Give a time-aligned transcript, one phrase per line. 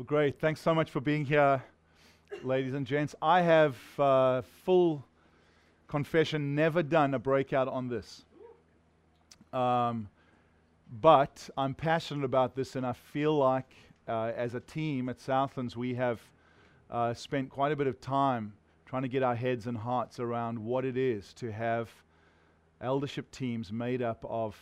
[0.00, 0.40] Well, great.
[0.40, 1.62] Thanks so much for being here,
[2.42, 3.14] ladies and gents.
[3.20, 5.04] I have uh, full
[5.88, 8.24] confession never done a breakout on this.
[9.52, 10.08] Um,
[11.02, 13.70] but I'm passionate about this, and I feel like
[14.08, 16.18] uh, as a team at Southlands, we have
[16.90, 18.54] uh, spent quite a bit of time
[18.86, 21.90] trying to get our heads and hearts around what it is to have
[22.80, 24.56] eldership teams made up of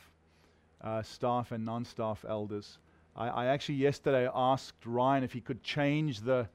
[0.82, 2.78] uh, staff and non staff elders
[3.18, 6.48] I, I actually yesterday asked Ryan if he could change the,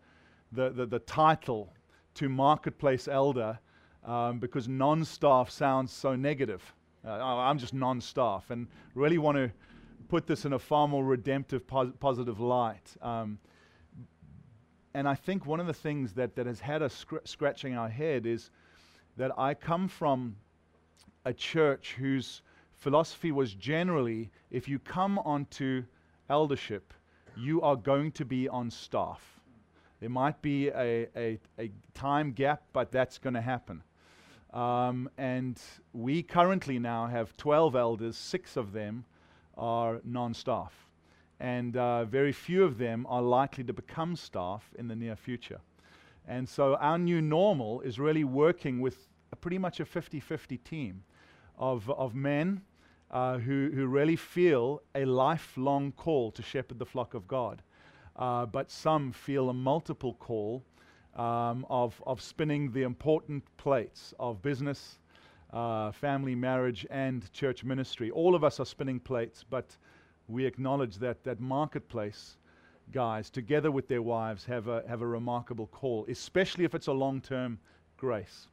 [0.54, 1.71] the, the, the title
[2.16, 3.59] to Marketplace Elder
[4.05, 6.63] um, because non staff sounds so negative.
[7.05, 9.52] Uh, I'm just non staff and really want to
[10.07, 12.95] put this in a far more redemptive, pos- positive light.
[13.02, 13.40] Um,
[14.93, 17.90] and I think one of the things that, that has had us scr- scratching our
[17.90, 18.52] head is
[19.18, 20.38] that I come from
[21.26, 22.41] a church whose
[22.73, 25.84] philosophy was generally if you come onto
[26.30, 26.94] eldership,
[27.36, 29.40] you are going to be on staff.
[30.00, 33.84] There might be a, a, a time gap, but that's going to happen.
[34.54, 35.60] Um, and
[35.94, 39.05] we currently now have 12 elders, six of them
[39.57, 40.74] are non staff.
[41.40, 45.60] And uh, very few of them are likely to become staff in the near future.
[46.27, 49.07] And so our new normal is really working with
[49.41, 51.04] pretty much a 50 50 team
[51.57, 52.62] of, of men
[53.14, 57.62] uh, who, who really feel a lifelong call to shepherd the flock of God.
[58.16, 60.64] Uh, but some feel a multiple call
[61.16, 64.97] um, of, of spinning the important plates of business,
[65.53, 68.09] uh, family, marriage, and church ministry.
[68.09, 69.78] All of us are spinning plates, but
[70.28, 72.38] we acknowledge that that marketplace
[72.91, 76.94] guys, together with their wives, have a, have a remarkable call, especially if it's a
[76.94, 77.59] long term
[77.97, 78.47] grace.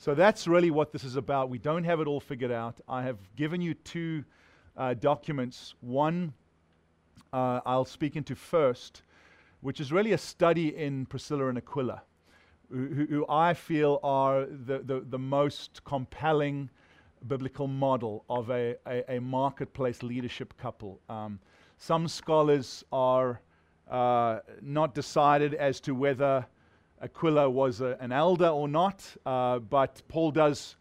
[0.00, 1.50] So that's really what this is about.
[1.50, 2.80] We don't have it all figured out.
[2.88, 4.24] I have given you two
[4.74, 5.74] uh, documents.
[5.82, 6.32] One
[7.34, 9.02] uh, I'll speak into first,
[9.60, 12.00] which is really a study in Priscilla and Aquila,
[12.70, 16.70] who, who I feel are the, the, the, most compelling
[17.28, 20.98] biblical model of a, a, a marketplace leadership couple.
[21.10, 21.40] Um,
[21.76, 23.42] some scholars are
[23.90, 26.46] uh, not decided as to whether
[27.02, 30.76] Aquila was a, an elder or not, uh, but Paul does,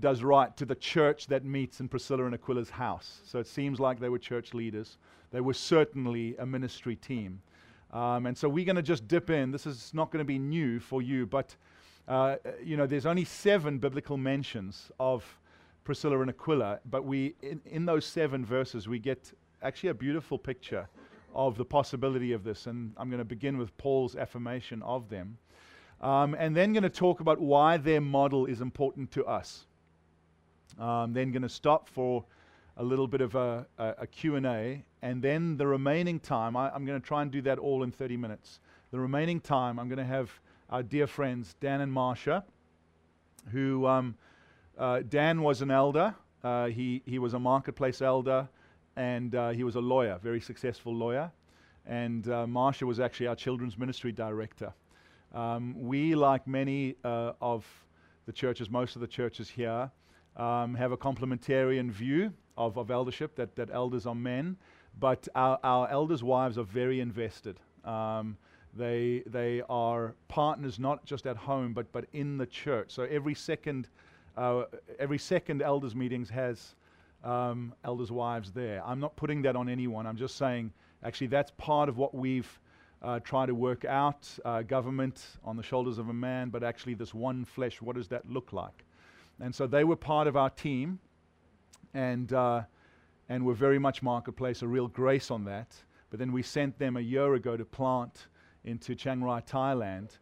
[0.00, 3.20] does write to the church that meets in Priscilla and Aquila's house.
[3.24, 4.96] So it seems like they were church leaders.
[5.30, 7.42] They were certainly a ministry team.
[7.92, 9.50] Um, and so we're going to just dip in.
[9.50, 11.54] This is not going to be new for you, but
[12.08, 15.24] uh, you know, there's only seven biblical mentions of
[15.84, 19.32] Priscilla and Aquila, but we, in, in those seven verses, we get
[19.62, 20.88] actually a beautiful picture
[21.34, 22.66] of the possibility of this.
[22.66, 25.38] And I'm going to begin with Paul's affirmation of them.
[26.00, 29.66] Um, and then going to talk about why their model is important to us.
[30.78, 32.24] Um, then going to stop for
[32.78, 34.82] a little bit of a, a, a Q&A.
[35.02, 37.90] And then the remaining time, I, am going to try and do that all in
[37.90, 38.60] 30 minutes.
[38.90, 40.30] The remaining time, I'm going to have
[40.70, 42.44] our dear friends, Dan and Marsha,
[43.50, 44.14] who um,
[44.78, 46.14] uh, Dan was an elder.
[46.42, 48.48] Uh, he, he was a marketplace elder
[48.96, 51.30] and uh, he was a lawyer, very successful lawyer.
[51.86, 54.72] And uh, Marsha was actually our children's ministry director.
[55.34, 57.66] Um, we, like many uh, of
[58.26, 59.90] the churches, most of the churches here,
[60.36, 64.56] um, have a complementarian view of, of eldership, that, that elders are men,
[64.98, 67.58] but our, our elders' wives are very invested.
[67.84, 68.36] Um,
[68.76, 72.90] they, they are partners not just at home, but, but in the church.
[72.90, 73.88] So every second,
[74.36, 74.64] uh,
[74.98, 76.74] every second elders' meetings has
[77.24, 78.82] um, elders' wives there.
[78.84, 80.06] I'm not putting that on anyone.
[80.06, 82.60] I'm just saying, actually, that's part of what we've
[83.02, 84.28] uh, tried to work out.
[84.44, 88.08] Uh, government on the shoulders of a man, but actually, this one flesh, what does
[88.08, 88.84] that look like?
[89.40, 90.98] And so they were part of our team,
[91.94, 92.62] and, uh,
[93.28, 95.74] and were very much marketplace, a real grace on that.
[96.10, 98.26] But then we sent them a year ago to plant
[98.64, 100.18] into Chiang Rai, Thailand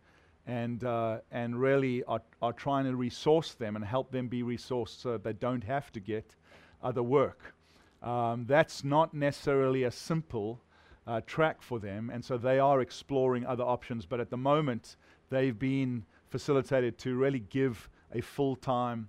[0.48, 5.00] and, uh, and really are, are trying to resource them and help them be resourced
[5.02, 6.34] so they don't have to get
[6.82, 7.54] other work.
[8.02, 10.60] Um, that's not necessarily a simple
[11.08, 14.04] uh, track for them, and so they are exploring other options.
[14.04, 14.96] But at the moment,
[15.30, 19.08] they've been facilitated to really give a full time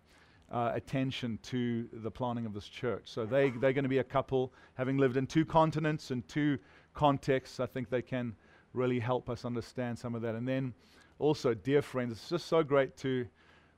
[0.50, 3.03] uh, attention to the planning of this church.
[3.06, 6.57] So they, they're going to be a couple, having lived in two continents and two
[6.94, 7.59] contexts.
[7.59, 8.33] I think they can
[8.74, 10.35] really help us understand some of that.
[10.35, 10.74] And then
[11.19, 13.27] also, dear friends, it's just so great to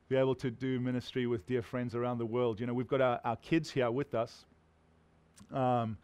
[0.09, 2.59] be able to do ministry with dear friends around the world.
[2.59, 4.45] You know, we've got our, our kids here with us.
[5.51, 5.97] Um,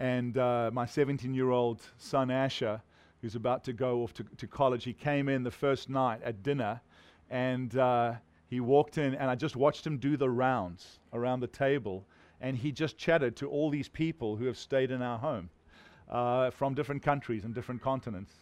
[0.00, 2.82] and uh, my 17 year old son, Asher,
[3.22, 6.42] who's about to go off to, to, college, he came in the first night at
[6.42, 6.80] dinner
[7.30, 8.14] and uh,
[8.48, 12.04] he walked in, and I just watched him do the rounds around the table.
[12.40, 15.50] And he just chatted to all these people who have stayed in our home.
[16.10, 18.32] uh, from different countries and different continents.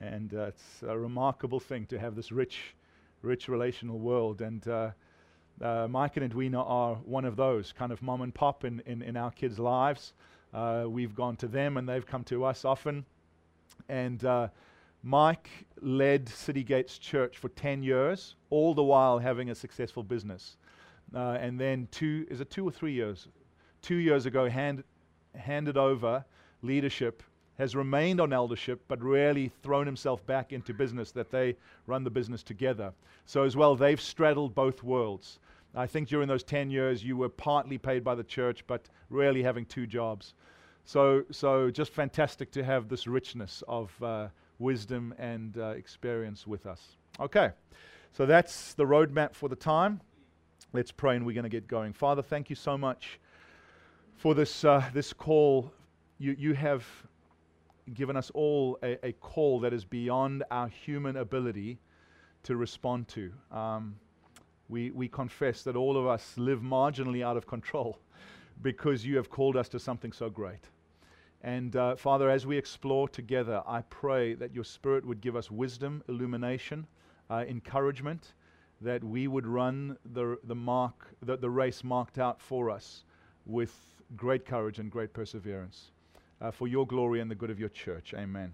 [0.00, 2.74] And uh, it's a remarkable thing to have this rich,
[3.22, 4.42] rich relational world.
[4.42, 4.90] And uh,
[5.60, 9.02] uh, Mike and Edwina are one of those kind of mom and pop in, in,
[9.02, 10.12] in our kids' lives.
[10.52, 13.04] Uh, we've gone to them and they've come to us often.
[13.88, 14.48] And uh,
[15.02, 15.48] Mike
[15.80, 20.56] led City Gates Church for 10 years, all the while having a successful business.
[21.14, 23.28] Uh, and then two, is it two or three years?
[23.80, 24.82] Two years ago, hand,
[25.34, 26.24] handed over
[26.62, 27.22] leadership,
[27.58, 31.56] has remained on eldership, but really thrown himself back into business that they
[31.86, 32.92] run the business together.
[33.26, 35.38] So, as well, they've straddled both worlds.
[35.74, 39.42] I think during those 10 years, you were partly paid by the church, but really
[39.42, 40.34] having two jobs.
[40.84, 44.28] So, so just fantastic to have this richness of uh,
[44.58, 46.96] wisdom and uh, experience with us.
[47.20, 47.50] Okay,
[48.12, 50.00] so that's the roadmap for the time.
[50.72, 51.92] Let's pray and we're going to get going.
[51.92, 53.20] Father, thank you so much
[54.16, 55.72] for this, uh, this call.
[56.18, 56.86] You, you have
[57.94, 61.78] given us all a, a, call that is beyond our human ability
[62.42, 63.32] to respond to.
[63.50, 63.96] Um,
[64.68, 67.98] we, we confess that all of us live marginally out of control
[68.62, 70.68] because you have called us to something so great.
[71.42, 75.50] And uh, Father, as we explore together, I pray that your Spirit would give us
[75.50, 76.86] wisdom, illumination,
[77.30, 78.34] uh, encouragement,
[78.80, 83.04] that we would run the, the, mark, the, the race marked out for us
[83.46, 83.74] with
[84.16, 85.90] great courage and great perseverance.
[86.40, 88.14] Uh, for your glory and the good of your church.
[88.16, 88.52] Amen.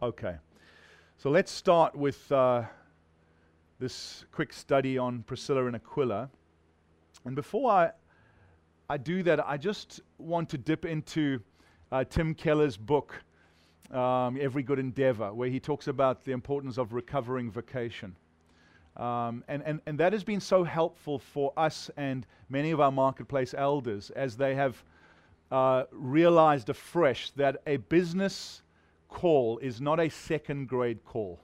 [0.00, 0.36] Okay.
[1.18, 2.62] So let's start with uh,
[3.80, 6.28] this quick study on Priscilla and Aquila.
[7.24, 7.90] And before I,
[8.90, 11.40] I do that, I just want to dip into
[11.90, 13.14] uh, Tim Keller's book,
[13.90, 18.14] um, Every Good Endeavor, where he talks about the importance of recovering vocation.
[18.98, 22.92] Um, and, and, and that has been so helpful for us and many of our
[22.92, 24.84] marketplace elders as they have
[25.50, 28.60] uh, realized afresh that a business
[29.08, 31.40] call is not a second grade call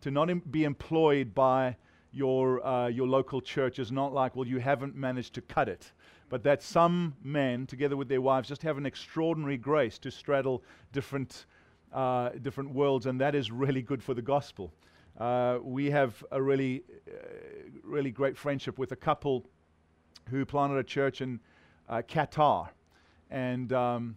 [0.00, 1.76] to not be employed by
[2.12, 5.92] your, uh, your local church is not like, well, you haven't managed to cut it,
[6.28, 10.62] but that some men, together with their wives, just have an extraordinary grace to straddle
[10.92, 11.46] different,
[11.92, 14.72] uh, different worlds, and that is really good for the gospel.
[15.18, 17.12] Uh, we have a really, uh,
[17.84, 19.44] really great friendship with a couple
[20.30, 21.40] who planted a church in
[21.88, 22.68] uh, Qatar,
[23.30, 24.16] and, um,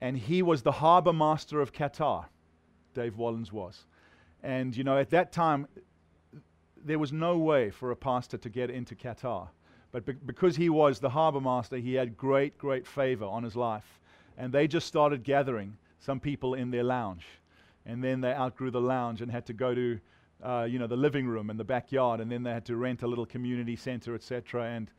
[0.00, 2.26] and he was the harbor master of Qatar,
[2.94, 3.86] Dave Wallens was.
[4.42, 5.66] And, you know, at that time,
[6.84, 9.48] there was no way for a pastor to get into Qatar.
[9.90, 13.56] But be- because he was the harbor master, he had great, great favor on his
[13.56, 14.00] life.
[14.36, 17.26] And they just started gathering some people in their lounge.
[17.86, 19.98] And then they outgrew the lounge and had to go to,
[20.42, 22.20] uh, you know, the living room and the backyard.
[22.20, 24.66] And then they had to rent a little community center, etc.
[24.66, 24.90] And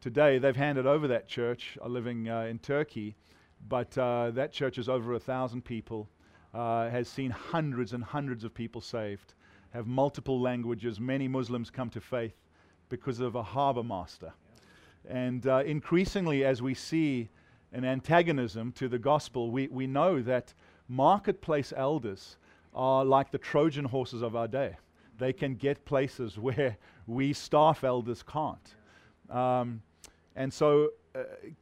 [0.00, 3.14] today they've handed over that church, are living uh, in Turkey.
[3.68, 6.08] But uh, that church is over a thousand people,
[6.54, 9.34] uh, has seen hundreds and hundreds of people saved
[9.74, 11.00] have multiple languages.
[11.00, 12.36] Many Muslims come to faith
[12.88, 14.32] because of a harbor master.
[15.08, 17.28] And uh, increasingly, as we see
[17.72, 20.54] an antagonism to the gospel, we, we know that
[20.88, 22.36] marketplace elders
[22.72, 24.76] are like the Trojan horses of our day.
[25.18, 26.76] They can get places where
[27.08, 28.74] we staff elders can't.
[29.28, 29.82] Um,
[30.36, 30.90] and so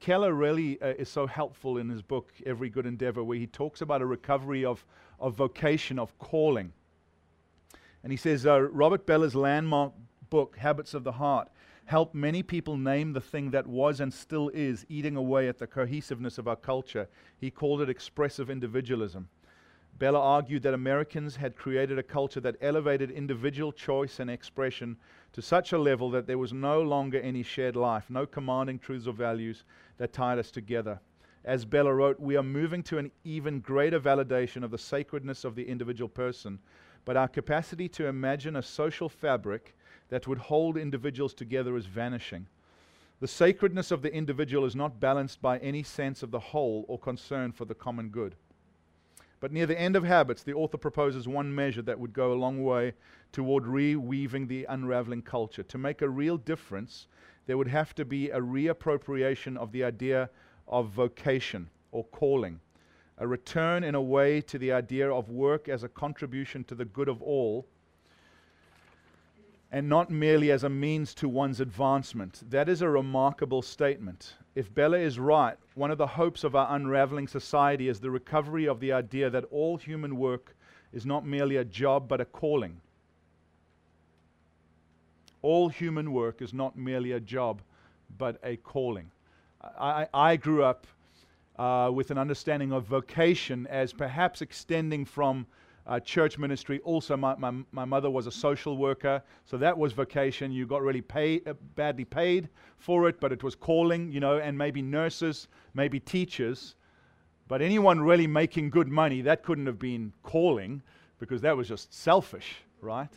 [0.00, 3.80] Keller really uh, is so helpful in his book, Every Good Endeavor, where he talks
[3.80, 4.84] about a recovery of,
[5.20, 6.72] of vocation, of calling.
[8.02, 9.92] And he says uh, Robert Bellah's landmark
[10.30, 11.48] book, Habits of the Heart,
[11.84, 15.66] helped many people name the thing that was and still is eating away at the
[15.66, 17.08] cohesiveness of our culture.
[17.36, 19.28] He called it expressive individualism.
[19.98, 24.96] Bellah argued that Americans had created a culture that elevated individual choice and expression
[25.32, 29.06] to such a level that there was no longer any shared life, no commanding truths
[29.06, 29.64] or values
[29.98, 31.00] that tied us together.
[31.44, 35.54] As Bellah wrote, we are moving to an even greater validation of the sacredness of
[35.54, 36.58] the individual person
[37.04, 39.74] but our capacity to imagine a social fabric
[40.08, 42.46] that would hold individuals together is vanishing.
[43.20, 46.98] The sacredness of the individual is not balanced by any sense of the whole or
[46.98, 48.34] concern for the common good.
[49.42, 52.38] But near the end of Habits, the author proposes one measure that would go a
[52.38, 52.92] long way
[53.32, 55.64] toward reweaving the unraveling culture.
[55.64, 57.08] To make a real difference,
[57.46, 60.30] there would have to be a reappropriation of the idea
[60.68, 62.60] of vocation or calling
[63.18, 66.84] a return in a way to the idea of work as a contribution to the
[66.84, 67.66] good of all
[69.72, 72.42] and not merely as a means to one's advancement.
[72.50, 74.34] That is a remarkable statement.
[74.54, 78.68] If Bellah is right, one of the hopes of our unraveling society is the recovery
[78.68, 80.54] of the idea that all human work
[80.92, 82.82] is not merely a job but a calling.
[85.40, 87.62] All human work is not merely a job
[88.18, 89.10] but a calling.
[89.80, 90.86] I, I grew up
[91.58, 95.46] uh, with an understanding of vocation as perhaps extending from
[95.86, 96.80] uh, church ministry.
[96.84, 100.52] Also, my, my, my mother was a social worker, so that was vocation.
[100.52, 102.48] You got really paid, uh, badly paid
[102.78, 106.76] for it, but it was calling, you know, and maybe nurses, maybe teachers.
[107.48, 110.82] But anyone really making good money, that couldn't have been calling
[111.18, 113.12] because that was just selfish, right?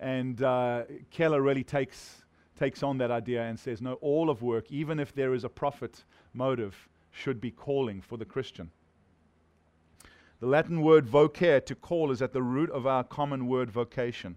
[0.00, 2.24] And uh, Keller really takes,
[2.58, 5.48] takes on that idea and says, no, all of work, even if there is a
[5.48, 8.70] profit motive, should be calling for the Christian.
[10.44, 14.36] The Latin word vocare, to call, is at the root of our common word vocation.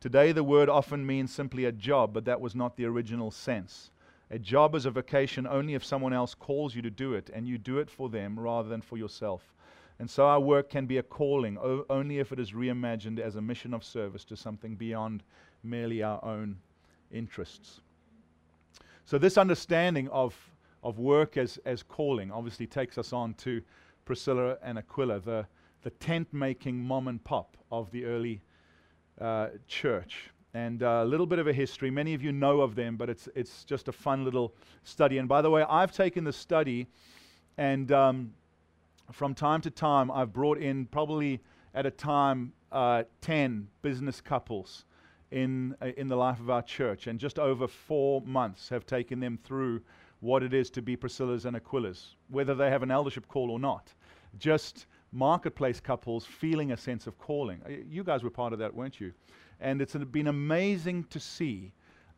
[0.00, 3.92] Today, the word often means simply a job, but that was not the original sense.
[4.32, 7.46] A job is a vocation only if someone else calls you to do it, and
[7.46, 9.54] you do it for them rather than for yourself.
[10.00, 13.36] And so our work can be a calling o- only if it is reimagined as
[13.36, 15.22] a mission of service to something beyond
[15.62, 16.56] merely our own
[17.12, 17.80] interests.
[19.04, 20.34] So, this understanding of,
[20.82, 23.62] of work as, as calling obviously takes us on to
[24.04, 25.46] Priscilla and Aquila, the,
[25.82, 28.40] the tent making mom and pop of the early
[29.20, 30.30] uh, church.
[30.54, 31.90] And uh, a little bit of a history.
[31.90, 35.18] Many of you know of them, but it's, it's just a fun little study.
[35.18, 36.86] And by the way, I've taken the study,
[37.58, 38.32] and um,
[39.10, 41.40] from time to time, I've brought in probably
[41.74, 44.84] at a time uh, 10 business couples
[45.30, 47.06] in, uh, in the life of our church.
[47.08, 49.82] And just over four months have taken them through
[50.24, 53.58] what it is to be Priscilla's and Aquila's, whether they have an eldership call or
[53.58, 53.92] not.
[54.38, 57.60] Just marketplace couples feeling a sense of calling.
[57.66, 59.12] Uh, you guys were part of that, weren't you?
[59.60, 61.72] And it's been amazing to see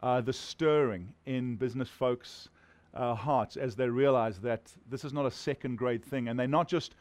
[0.04, 2.48] uh, the stirring in business folks'
[2.94, 6.28] uh, hearts as they realize that this is not a second grade thing.
[6.28, 6.94] And they're not just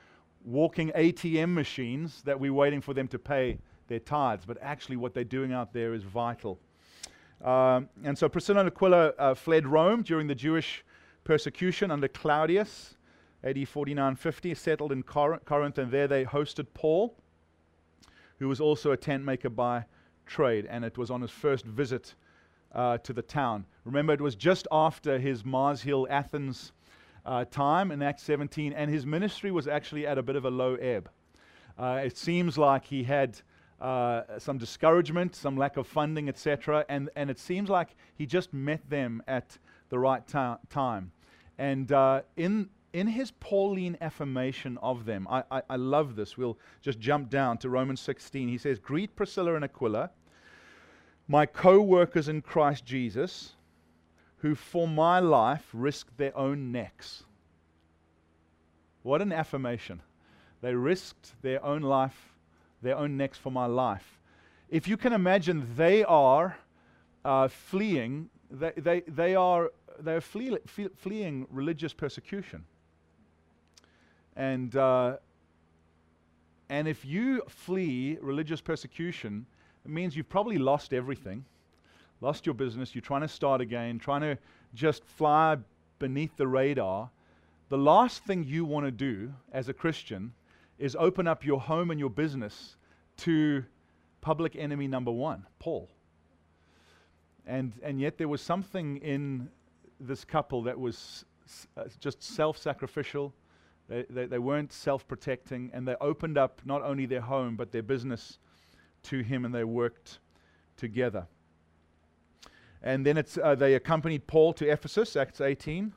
[0.43, 5.13] walking ATM machines that we're waiting for them to pay their tithes, but actually what
[5.13, 6.59] they're doing out there is vital.
[7.43, 10.83] Um, and so Priscilla and Aquila uh, fled Rome during the Jewish
[11.25, 12.95] persecution under Claudius,
[13.43, 17.17] AD 49 50, settled in Corinth, and there they hosted Paul,
[18.39, 19.85] who was also a tent maker by
[20.25, 22.15] trade, and it was on his first visit
[22.73, 23.65] uh, to the town.
[23.83, 26.71] Remember, it was just after his Mars Hill, Athens
[27.25, 30.49] uh, time in Acts 17, and his ministry was actually at a bit of a
[30.49, 31.09] low ebb.
[31.77, 33.41] Uh, it seems like he had
[33.81, 38.53] uh, some discouragement, some lack of funding, etc., and, and it seems like he just
[38.53, 39.57] met them at
[39.89, 41.11] the right ta- time.
[41.57, 46.37] And uh, in, in his Pauline affirmation of them, I, I, I love this.
[46.37, 48.47] We'll just jump down to Romans 16.
[48.47, 50.11] He says, Greet Priscilla and Aquila,
[51.27, 53.53] my co workers in Christ Jesus,
[54.37, 57.23] who for my life risked their own necks.
[59.03, 60.01] What an affirmation.
[60.61, 62.33] They risked their own life,
[62.81, 64.19] their own necks for my life.
[64.69, 66.57] If you can imagine, they are
[67.23, 72.63] uh, fleeing, they, they, they are they're flee, flee, fleeing religious persecution.
[74.35, 75.17] And, uh,
[76.69, 79.45] and if you flee religious persecution,
[79.85, 81.45] it means you've probably lost everything,
[82.21, 84.37] lost your business, you're trying to start again, trying to
[84.73, 85.57] just fly
[85.99, 87.09] beneath the radar.
[87.69, 90.33] The last thing you want to do as a Christian
[90.77, 92.75] is open up your home and your business
[93.17, 93.63] to
[94.21, 95.89] public enemy number one, Paul.
[97.47, 99.49] And, and yet there was something in
[99.99, 101.25] this couple that was
[101.77, 103.33] uh, just self sacrificial.
[103.87, 107.71] They, they, they, weren't self protecting, and they opened up not only their home, but
[107.71, 108.39] their business
[109.03, 110.19] to him, and they worked
[110.77, 111.27] together.
[112.81, 115.93] And then it's, uh, they accompanied Paul to Ephesus, Acts 18,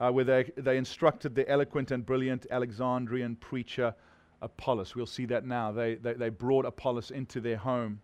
[0.00, 3.94] uh, where they, they instructed the eloquent and brilliant Alexandrian preacher
[4.40, 4.94] Apollos.
[4.94, 5.72] We'll see that now.
[5.72, 8.00] They, they, they brought Apollos into their home.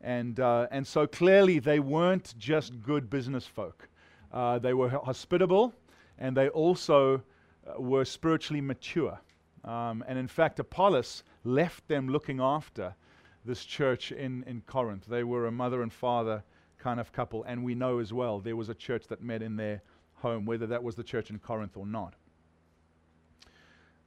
[0.00, 3.88] And, uh, and so clearly, they weren't just good business folk.
[4.34, 5.72] Uh, they were hospitable,
[6.18, 7.22] and they also
[7.66, 9.16] uh, were spiritually mature.
[9.64, 12.96] Um, and in fact, Apollos left them looking after
[13.44, 15.06] this church in, in Corinth.
[15.06, 16.42] They were a mother and father
[16.78, 19.54] kind of couple, and we know as well there was a church that met in
[19.54, 19.82] their
[20.14, 22.14] home, whether that was the church in Corinth or not.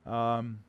[0.06, 0.60] Um,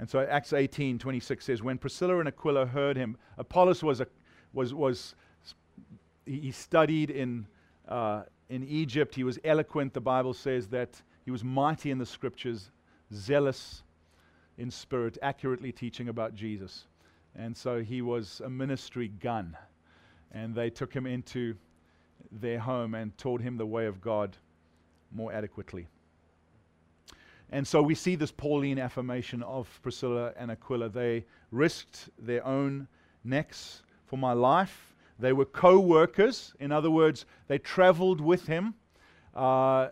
[0.00, 4.06] and so Acts 18, 26 says, When Priscilla and Aquila heard him, Apollos was, a,
[4.52, 5.14] was, was
[6.38, 7.46] he studied in,
[7.88, 9.14] uh, in Egypt.
[9.14, 9.94] He was eloquent.
[9.94, 12.70] The Bible says that he was mighty in the scriptures,
[13.12, 13.82] zealous
[14.58, 16.86] in spirit, accurately teaching about Jesus.
[17.34, 19.56] And so he was a ministry gun.
[20.32, 21.56] And they took him into
[22.30, 24.36] their home and taught him the way of God
[25.12, 25.86] more adequately.
[27.50, 30.88] And so we see this Pauline affirmation of Priscilla and Aquila.
[30.88, 32.86] They risked their own
[33.24, 34.89] necks for my life
[35.20, 36.54] they were co workers.
[36.60, 38.74] In other words, they traveled with him.
[39.34, 39.88] Uh,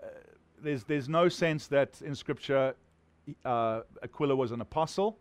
[0.61, 2.75] there's, there's no sense that in Scripture
[3.45, 5.19] uh, Aquila was an apostle,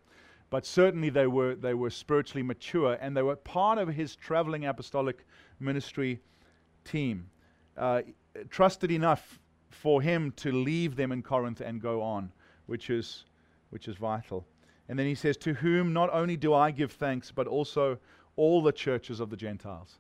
[0.50, 4.66] but certainly they were, they were spiritually mature and they were part of his traveling
[4.66, 5.26] apostolic
[5.60, 6.20] ministry
[6.86, 7.30] team.
[7.78, 8.02] Uh,
[8.50, 12.32] trusted enough for him to leave them in Corinth and go on,
[12.66, 13.26] which is,
[13.70, 14.46] which is vital.
[14.90, 18.00] And then he says, To whom not only do I give thanks, but also
[18.38, 20.00] all the churches of the Gentiles.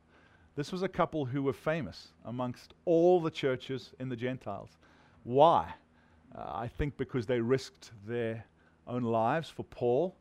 [0.56, 4.77] This was a couple who were famous amongst all the churches in the Gentiles.
[5.24, 5.74] Why?
[6.36, 8.46] Uh, I think because they risked their
[8.88, 10.15] own lives for Paul.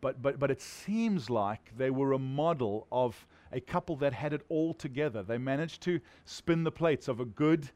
[0.00, 4.32] But, but, but it seems like they were a model of a couple that had
[4.32, 5.22] it all together.
[5.22, 7.68] They managed to spin the plates of a good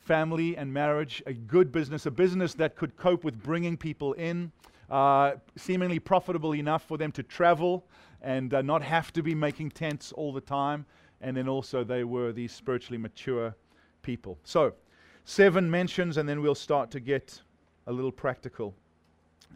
[0.00, 4.50] family and marriage, a good business, a business that could cope with bringing people in,
[4.90, 7.86] uh, seemingly profitable enough for them to travel
[8.22, 10.86] and uh, not have to be making tents all the time.
[11.20, 13.54] And then also, they were these spiritually mature
[14.02, 14.38] people.
[14.44, 14.72] So,
[15.24, 17.40] seven mentions, and then we'll start to get
[17.86, 18.74] a little practical.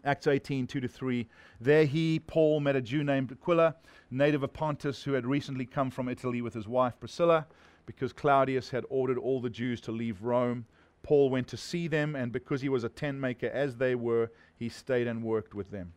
[0.05, 1.27] Acts 18, 2 to 3.
[1.59, 3.75] There he, Paul, met a Jew named Aquila,
[4.11, 7.47] native of Pontus, who had recently come from Italy with his wife Priscilla,
[7.85, 10.65] because Claudius had ordered all the Jews to leave Rome.
[11.03, 14.31] Paul went to see them, and because he was a tent maker as they were,
[14.57, 15.93] he stayed and worked with them.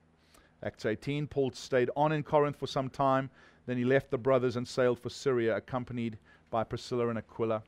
[0.62, 3.30] Acts 18, Paul stayed on in Corinth for some time.
[3.66, 6.18] Then he left the brothers and sailed for Syria, accompanied
[6.50, 7.62] by Priscilla and Aquila.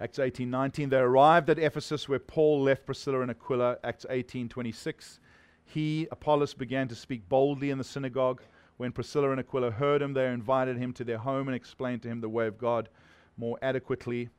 [0.00, 3.78] Acts 18:19 they arrived at Ephesus where Paul left Priscilla and Aquila.
[3.82, 5.18] Acts 18:26
[5.64, 8.40] he Apollos began to speak boldly in the synagogue.
[8.76, 12.08] When Priscilla and Aquila heard him they invited him to their home and explained to
[12.08, 12.88] him the way of God
[13.36, 14.30] more adequately.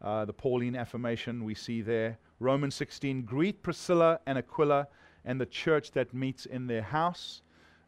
[0.00, 2.18] Uh, the Pauline affirmation we see there.
[2.40, 4.88] Romans 16 greet Priscilla and Aquila
[5.24, 7.42] and the church that meets in their house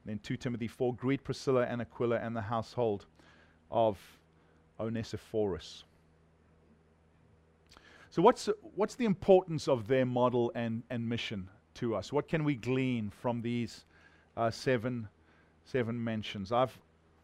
[0.06, 3.06] then 2 Timothy 4 greet Priscilla and Aquila and the household
[3.70, 3.98] of
[4.78, 5.84] Onesiphorus
[8.14, 12.12] so, what's, what's the importance of their model and, and mission to us?
[12.12, 13.86] What can we glean from these
[14.36, 15.08] uh, seven,
[15.64, 16.52] seven mentions?
[16.52, 16.78] I've,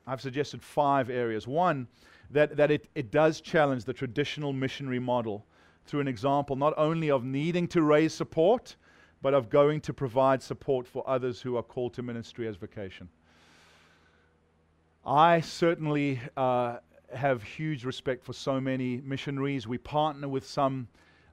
[0.05, 1.47] I've suggested five areas.
[1.47, 1.87] One,
[2.33, 5.47] that, that it, it does challenge the traditional missionary model
[5.87, 8.75] through an example not only of needing to raise support,
[9.23, 13.09] but of going to provide support for others who are called to ministry as vocation.
[15.05, 16.79] I certainly uh,
[17.15, 19.67] have huge respect for so many missionaries.
[19.67, 20.89] We partner with some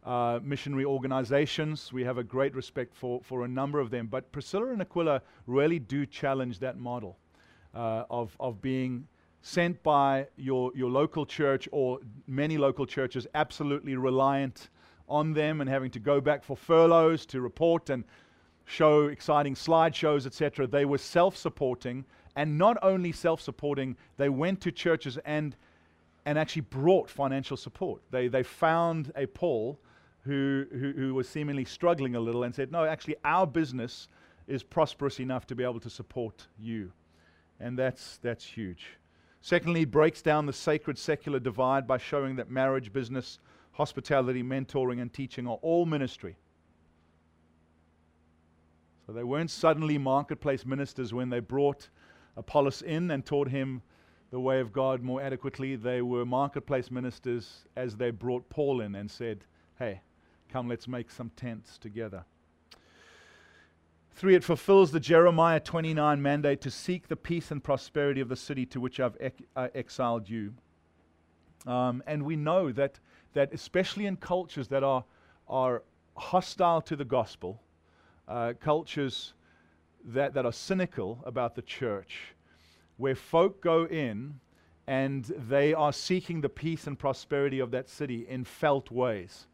[0.06, 1.91] uh, missionary organizations.
[1.91, 4.08] We have a great respect for, for a number of them.
[4.08, 7.17] But Priscilla and Aquila really do challenge that model
[7.76, 9.08] uh, of, of being
[9.41, 14.69] sent by your, your local church or many local churches, absolutely reliant
[15.08, 18.04] on them and having to go back for furloughs to report and
[18.65, 20.67] show exciting slideshows, etc.
[20.67, 22.06] They were self supporting.
[22.36, 25.56] And not only self supporting, they went to churches and
[26.26, 28.02] and actually brought financial support.
[28.12, 29.80] They, they found a Paul
[30.24, 34.10] who, who, who was seemingly struggling a little and said, No, actually, our business
[34.46, 36.91] is prosperous enough to be able to support you.
[37.62, 38.98] And that's, that's huge.
[39.39, 43.39] Secondly, breaks down the sacred secular divide by showing that marriage, business,
[43.78, 46.36] hospitality, mentoring, and teaching are all ministry.
[49.06, 51.90] So they weren't suddenly marketplace ministers when they brought
[52.36, 53.84] Apollos in and taught him
[54.32, 55.76] the way of God more adequately.
[55.76, 59.46] They were marketplace ministers as they brought Paul in and said,
[59.78, 60.02] Hey,
[60.52, 62.26] come, let's make some tents together.
[64.12, 68.36] Three, it fulfills the Jeremiah 29 mandate to seek the peace and prosperity of the
[68.36, 69.16] city to which I've
[69.56, 70.56] uh, exiled you.
[71.68, 73.00] Um, and we know that,
[73.38, 75.04] that, especially in cultures that are,
[75.47, 75.84] are
[76.15, 77.62] hostile to the gospel,
[78.28, 79.36] uh, cultures
[80.04, 82.34] that, that are cynical about the church,
[82.97, 84.39] where folk go in
[84.88, 89.45] and they are seeking the peace and prosperity of that city in felt ways.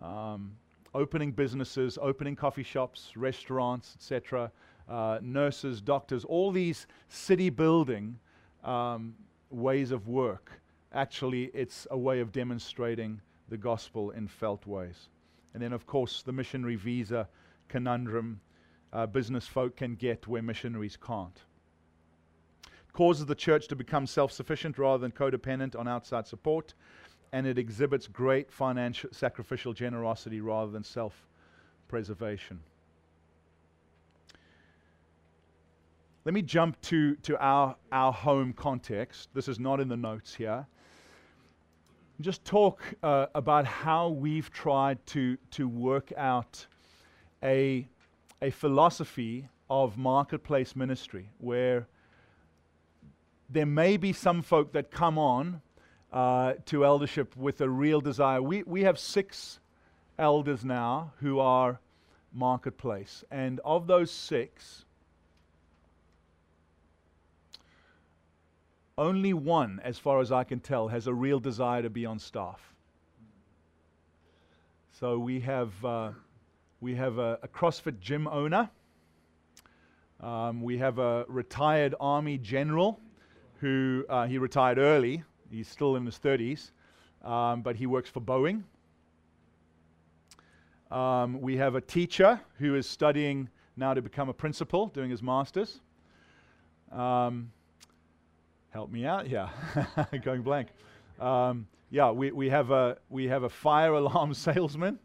[0.00, 0.52] Um,
[0.94, 4.50] opening businesses, opening coffee shops, restaurants, etc.,
[4.88, 8.18] uh, nurses, doctors, all these city building
[8.64, 9.14] um,
[9.50, 10.59] ways of work.
[10.92, 15.08] Actually, it's a way of demonstrating the gospel in felt ways.
[15.54, 17.28] And then, of course, the missionary visa
[17.68, 18.40] conundrum
[18.92, 21.40] uh, business folk can get where missionaries can't
[22.92, 26.74] causes the church to become self sufficient rather than codependent on outside support,
[27.32, 31.26] and it exhibits great financial sacrificial generosity rather than self
[31.88, 32.60] preservation.
[36.24, 39.30] Let me jump to, to our, our home context.
[39.32, 40.66] This is not in the notes here.
[42.20, 46.66] Just talk uh, about how we've tried to, to work out
[47.42, 47.88] a,
[48.42, 51.86] a philosophy of marketplace ministry where
[53.48, 55.62] there may be some folk that come on
[56.12, 58.42] uh, to eldership with a real desire.
[58.42, 59.58] We, we have six
[60.18, 61.80] elders now who are
[62.32, 63.24] marketplace.
[63.30, 64.84] And of those six,
[68.98, 72.18] only one, as far as I can tell, has a real desire to be on
[72.18, 72.60] staff.
[74.92, 76.10] So we have, uh,
[76.80, 78.68] we have a, a, CrossFit gym owner.
[80.20, 83.00] Um, we have a retired Army general
[83.60, 85.24] who uh, he retired early.
[85.50, 86.70] He's still in his 30s,
[87.24, 88.62] um, but he works for Boeing.
[90.90, 95.22] Um, we have a teacher who is studying now to become a principal, doing his
[95.22, 95.80] master's.
[96.92, 97.52] Um,
[98.70, 99.50] help me out, yeah,
[100.24, 100.68] going blank.
[101.20, 104.98] Um, yeah, we, we, have a, we have a fire alarm salesman,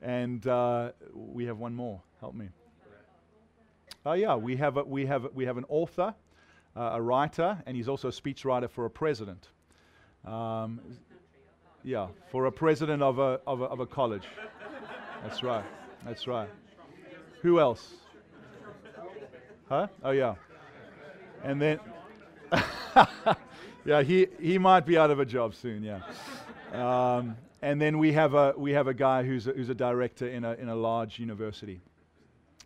[0.00, 2.00] and uh, we have one more.
[2.20, 2.48] Help me.
[4.04, 6.14] Oh, yeah, we have, a, we, have, we have an author,
[6.76, 9.48] uh, a writer, and he's also a speechwriter for a president.
[10.24, 10.80] Um,
[11.84, 14.24] yeah, for a president of a, of a, of a college.
[15.22, 15.64] That's right.
[16.04, 16.48] That's right.
[17.42, 17.92] Who else?
[19.68, 19.88] Huh?
[20.02, 20.34] Oh, yeah.
[21.44, 21.78] And then.
[23.84, 26.00] yeah, he, he might be out of a job soon, yeah.
[26.72, 30.26] Um, and then we have a, we have a guy who's a, who's a director
[30.26, 31.80] in a, in a large university.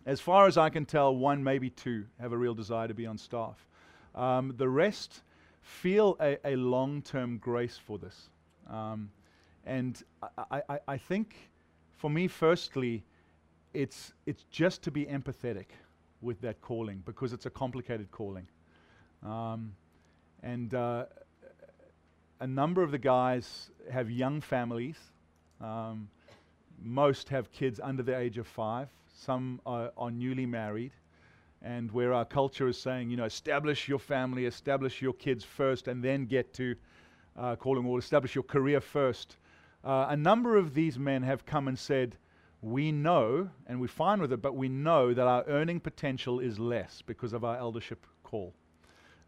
[0.06, 3.06] As far as I can tell, one, maybe two have a real desire to be
[3.06, 3.66] on staff.
[4.14, 5.22] Um, the rest
[5.60, 8.28] feel a, a long term grace for this.
[8.70, 9.10] Um,
[9.64, 10.02] and
[10.50, 11.34] I, I, I think
[11.96, 13.02] for me, firstly,
[13.74, 15.66] it's, it's just to be empathetic
[16.22, 18.46] with that calling because it's a complicated calling.
[19.24, 19.72] Um,
[20.42, 21.04] and uh,
[22.40, 24.96] a number of the guys have young families.
[25.60, 26.08] Um,
[26.82, 28.88] most have kids under the age of five.
[29.14, 30.92] Some are, are, newly married.
[31.62, 35.88] And where our culture is saying, you know, establish your family, establish your kids first,
[35.88, 36.76] and then get to
[37.36, 39.36] uh, calling or establish your career first.
[39.82, 42.16] Uh, a number of these men have come and said,
[42.60, 46.58] we know, and we're fine with it, but we know that our earning potential is
[46.58, 48.52] less because of our eldership call.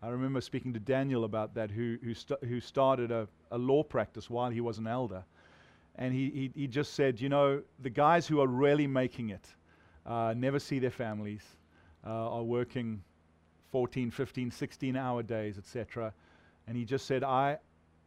[0.03, 3.83] I remember speaking to Daniel about that, who, who, st- who started a, a law
[3.83, 5.25] practice while he was an elder.
[5.97, 9.49] And he, he, he just said, you know, the guys who are really making it
[10.07, 11.43] uh, never see their families,
[12.07, 13.03] uh, are working
[13.73, 16.13] 14, 15, 16 hour days, etc.
[16.67, 17.59] And he just said, I,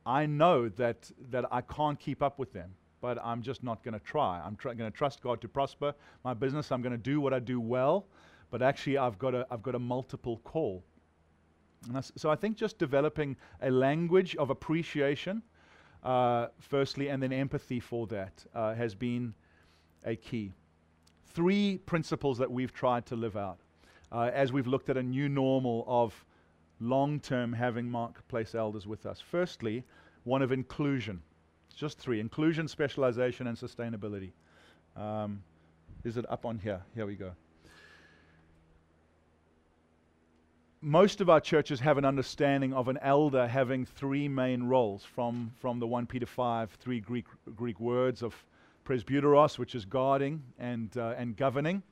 [0.06, 3.94] I know that, that I can't keep up with them, but I'm just not going
[3.94, 4.42] to try.
[4.44, 6.72] I'm tr- going to trust God to prosper my business.
[6.72, 8.06] I'm going to do what I do well,
[8.50, 10.84] but actually, I've got a, I've got a multiple call.
[12.16, 15.42] So I think just developing a language of appreciation,
[16.04, 19.34] uh, firstly, and then empathy for that uh, has been
[20.06, 20.54] a key.
[21.34, 23.60] Three principles that we've tried to live out
[24.12, 26.26] uh, as we've looked at a new normal of
[26.80, 29.20] long term having marketplace elders with us.
[29.20, 29.84] Firstly,
[30.24, 31.22] one of inclusion.
[31.76, 34.32] Just three inclusion, specialization, and sustainability.
[34.96, 35.42] Um,
[36.04, 36.82] is it up on here?
[36.96, 37.32] Here we go.
[40.82, 45.52] Most of our churches have an understanding of an elder having three main roles from,
[45.60, 48.34] from the 1 Peter 5, three Greek, Greek words of
[48.84, 51.84] presbyteros, which is guarding and, uh, and governing,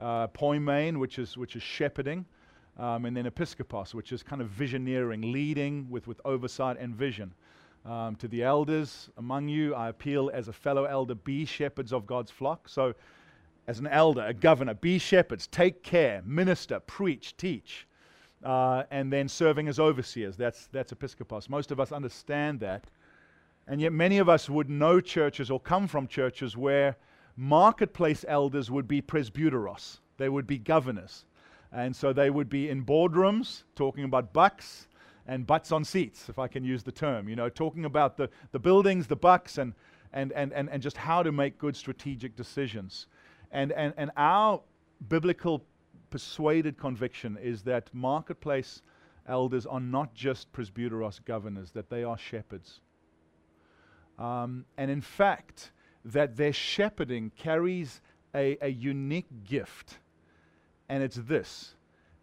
[0.00, 2.24] uh, poimen, which is, which is shepherding,
[2.78, 7.34] um, and then episkopos, which is kind of visioneering, leading with, with oversight and vision.
[7.84, 12.06] Um, to the elders among you, I appeal as a fellow elder, be shepherds of
[12.06, 12.68] God's flock.
[12.68, 12.94] So,
[13.66, 17.86] as an elder, a governor, be shepherds, take care, minister, preach, teach,
[18.44, 20.36] uh, and then serving as overseers.
[20.36, 21.48] That's, that's episkopos.
[21.48, 22.84] Most of us understand that.
[23.68, 26.96] And yet, many of us would know churches or come from churches where
[27.36, 31.24] marketplace elders would be presbyteros, they would be governors.
[31.72, 34.88] And so they would be in boardrooms talking about bucks
[35.26, 38.30] and butts on seats, if I can use the term, you know, talking about the,
[38.52, 39.74] the buildings, the bucks, and,
[40.12, 43.08] and, and, and, and just how to make good strategic decisions.
[43.50, 44.62] And, and, and our
[45.08, 45.64] biblical
[46.16, 48.80] persuaded conviction is that marketplace
[49.28, 52.80] elders are not just presbyteros governors, that they are shepherds.
[54.18, 55.72] Um, and in fact,
[56.06, 58.00] that their shepherding carries
[58.34, 59.98] a, a unique gift
[60.88, 61.74] and it's this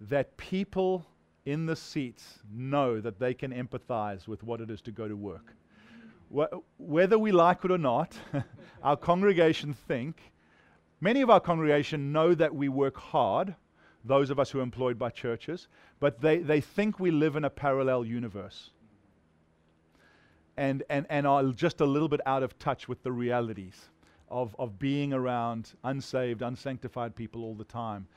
[0.02, 1.06] that people
[1.46, 5.16] in the seats know that they can empathize with what it is to go to
[5.16, 5.54] work.
[6.36, 8.18] Wh- whether we like it or not,
[8.84, 10.34] our congregation think,
[11.00, 13.56] many of our congregation know that we work hard,
[14.04, 15.68] those of us who are employed by churches,
[16.00, 18.72] but they, they think we live in a parallel universe
[20.58, 23.90] and, and, and are just a little bit out of touch with the realities
[24.30, 28.08] of, of being around unsaved, unsanctified people all the time.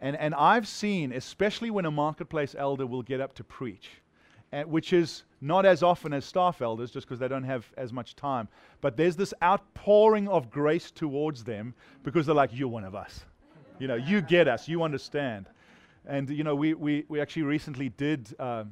[0.00, 3.90] And, and I've seen, especially when a marketplace elder will get up to preach,
[4.52, 7.92] and, which is not as often as staff elders, just because they don't have as
[7.92, 8.48] much time.
[8.80, 13.24] But there's this outpouring of grace towards them because they're like, You're one of us.
[13.78, 15.46] You know, you get us, you understand.
[16.06, 18.64] And, you know, we, we, we actually recently did uh,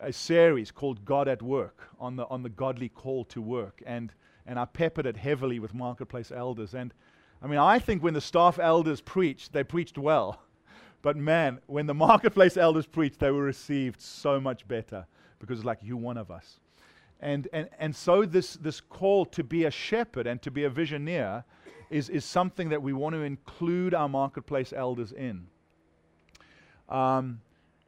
[0.00, 3.82] a series called God at Work on the, on the godly call to work.
[3.84, 4.12] And,
[4.46, 6.74] and I peppered it heavily with marketplace elders.
[6.74, 6.94] And
[7.42, 10.40] I mean, I think when the staff elders preached, they preached well.
[11.02, 15.06] But man, when the marketplace elders preached, they were received so much better
[15.40, 16.58] because it's like, you're one of us.
[17.20, 20.70] And, and, and so this, this call to be a shepherd and to be a
[20.70, 21.44] visioneer
[21.92, 25.46] is, is something that we want to include our marketplace elders in.
[26.88, 27.40] Um,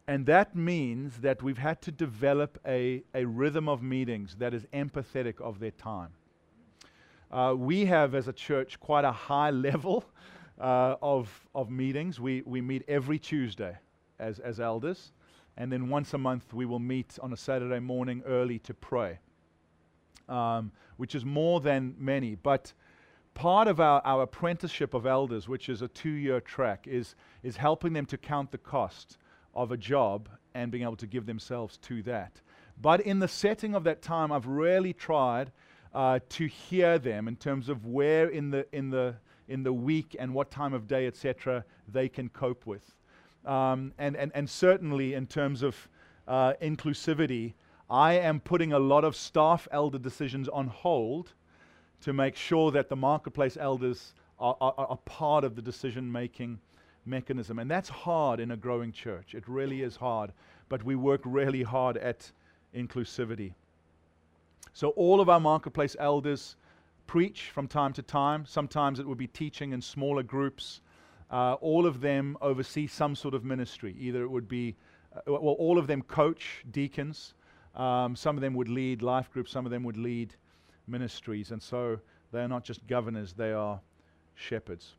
[0.06, 4.66] and that means that we've had to develop a, a rhythm of meetings that is
[4.74, 6.10] empathetic of their time.
[7.32, 10.04] Uh, we have, as a church, quite a high level
[10.60, 12.20] uh, of, of meetings.
[12.20, 13.76] We, we meet every Tuesday
[14.18, 15.12] as, as elders,
[15.56, 19.18] and then once a month we will meet on a Saturday morning early to pray,
[20.28, 22.34] um, which is more than many.
[22.34, 22.72] But
[23.34, 27.56] part of our, our apprenticeship of elders, which is a two year track, is, is
[27.56, 29.18] helping them to count the cost
[29.54, 32.40] of a job and being able to give themselves to that.
[32.80, 35.52] But in the setting of that time, I've really tried
[35.94, 39.14] uh, to hear them in terms of where in the, in the,
[39.48, 42.94] in the week and what time of day, etc., they can cope with.
[43.44, 45.88] Um, and, and, and certainly in terms of
[46.26, 47.54] uh, inclusivity,
[47.90, 51.34] I am putting a lot of staff elder decisions on hold
[52.04, 56.58] to make sure that the marketplace elders are, are, are part of the decision making
[57.06, 57.58] mechanism.
[57.58, 59.34] And that's hard in a growing church.
[59.34, 60.30] It really is hard.
[60.68, 62.30] But we work really hard at
[62.76, 63.54] inclusivity.
[64.74, 66.56] So all of our marketplace elders
[67.06, 68.44] preach from time to time.
[68.46, 70.82] Sometimes it will be teaching in smaller groups.
[71.30, 73.96] Uh, all of them oversee some sort of ministry.
[73.98, 74.76] Either it would be,
[75.16, 77.32] uh, well, all of them coach deacons.
[77.74, 79.50] Um, some of them would lead life groups.
[79.50, 80.34] Some of them would lead
[80.86, 81.50] ministries.
[81.50, 81.98] And so
[82.32, 83.80] they are not just governors, they are
[84.34, 84.94] shepherds.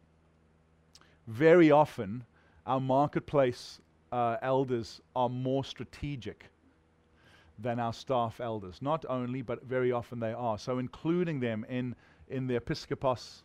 [1.27, 2.23] Very often,
[2.65, 3.79] our marketplace
[4.11, 6.45] uh, elders are more strategic
[7.59, 8.81] than our staff elders.
[8.81, 10.57] Not only, but very often they are.
[10.57, 11.95] So including them in,
[12.29, 13.43] in the episcopos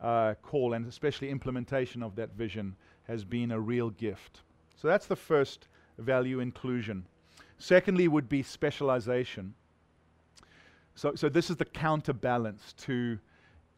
[0.00, 2.76] uh, call and especially implementation of that vision
[3.06, 4.42] has been a real gift.
[4.76, 7.06] So that's the first value inclusion.
[7.58, 9.54] Secondly, would be specialization.
[10.98, 13.20] So, so this is the counterbalance to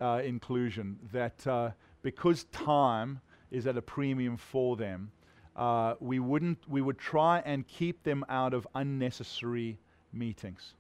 [0.01, 5.13] uh, inclusion that uh, because time is at a premium for them,
[5.55, 9.79] uh, we wouldn't we would try and keep them out of unnecessary
[10.15, 10.73] meetings.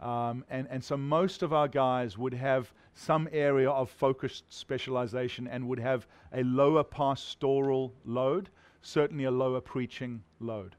[0.00, 5.48] Um, and, and so most of our guys would have some area of focused specialization
[5.48, 8.50] and would have a lower pastoral load,
[8.82, 10.76] certainly a lower preaching load.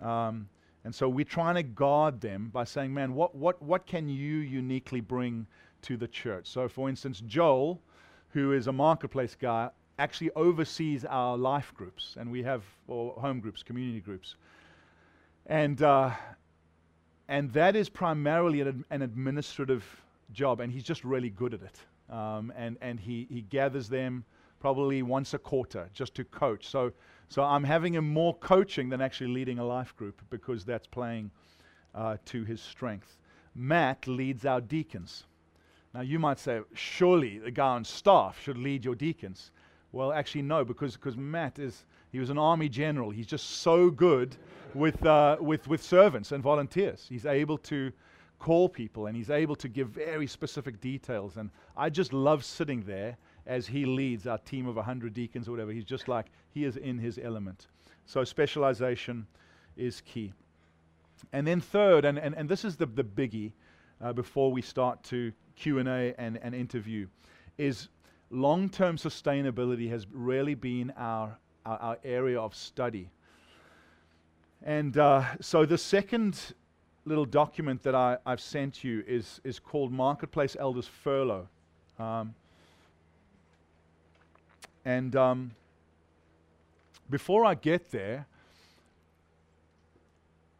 [0.00, 0.48] Um,
[0.84, 4.38] and so we're trying to guard them by saying, man, what, what, what can you
[4.38, 5.46] uniquely bring
[5.82, 6.46] to the church?
[6.48, 7.80] So, for instance, Joel,
[8.30, 13.38] who is a marketplace guy, actually oversees our life groups, and we have or home
[13.38, 14.34] groups, community groups.
[15.46, 16.10] And, uh,
[17.28, 19.84] and that is primarily an, an, administrative
[20.32, 21.78] job, and he's just really good at it.
[22.12, 24.24] Um, and and he, he gathers them
[24.60, 26.66] probably once a quarter just to coach.
[26.66, 26.92] So,
[27.32, 31.30] so I'm having him more coaching than actually leading a life group because that's playing
[31.94, 33.16] uh, to his strength.
[33.54, 35.24] Matt leads our deacons.
[35.94, 39.50] Now, you might say, surely the guy on staff should lead your deacons.
[39.92, 43.10] Well, actually, no, because because Matt is he was an army general.
[43.10, 44.36] He's just so good
[44.74, 47.06] with uh, with with servants and volunteers.
[47.08, 47.92] He's able to
[48.38, 51.36] call people and he's able to give very specific details.
[51.36, 55.52] And I just love sitting there as he leads our team of 100 deacons or
[55.52, 55.72] whatever.
[55.72, 57.68] He's just like he is in his element.
[58.06, 59.26] So specialization
[59.76, 60.32] is key.
[61.32, 63.52] And then third, and, and, and this is the, the biggie
[64.00, 67.06] uh, before we start to Q&A and, and interview,
[67.58, 67.88] is
[68.30, 73.10] long-term sustainability has really been our, our, our area of study.
[74.64, 76.54] And uh, so the second
[77.04, 81.48] little document that I, have sent you is, is called Marketplace Elders Furlough.
[81.98, 82.34] Um,
[84.84, 85.52] and um,
[87.10, 88.26] before I get there,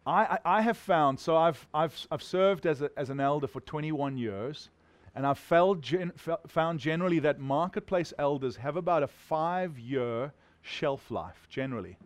[0.06, 3.46] I, I, I, have found, so I've, I've, I've served as, a, as an elder
[3.46, 4.68] for 21 years,
[5.14, 6.12] and I've gen-
[6.48, 10.32] found generally that marketplace elders have about a five year
[10.62, 11.98] shelf life, generally.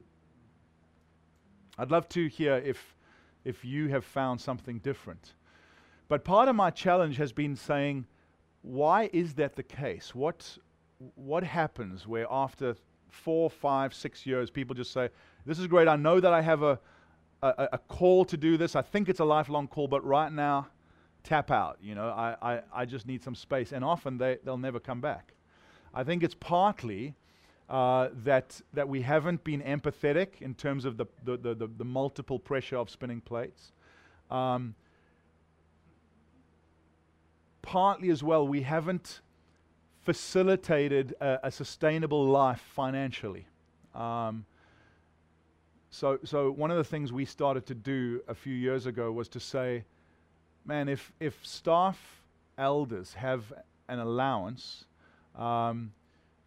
[1.78, 2.96] I'd love to hear if,
[3.44, 5.34] if you have found something different.
[6.08, 8.06] But part of my challenge has been saying,
[8.62, 10.14] why is that the case?
[10.14, 10.58] What,
[11.14, 12.76] what happens where after
[13.08, 15.08] four, five, six years, people just say,
[15.44, 16.78] This is great, I know that I have a,
[17.42, 18.74] a, a, call to do this.
[18.76, 20.68] I think it's a lifelong call, but right now,
[21.22, 21.78] tap out.
[21.82, 23.72] You know, I, I, I just need some space.
[23.72, 25.34] And often they, they'll never come back.
[25.92, 27.14] I think it's partly
[27.68, 31.84] uh, that, that we haven't been empathetic in terms of the, the, the, the, the
[31.84, 33.72] multiple pressure of spinning plates.
[34.30, 34.74] Um,
[37.62, 39.20] partly as well, we haven't
[40.06, 43.44] facilitated a, a sustainable life financially.
[43.92, 44.46] Um,
[45.90, 49.28] so, so one of the things we started to do a few years ago was
[49.30, 49.82] to say,
[50.64, 52.22] man, if, if staff
[52.56, 53.52] elders have
[53.88, 54.84] an allowance
[55.36, 55.90] um,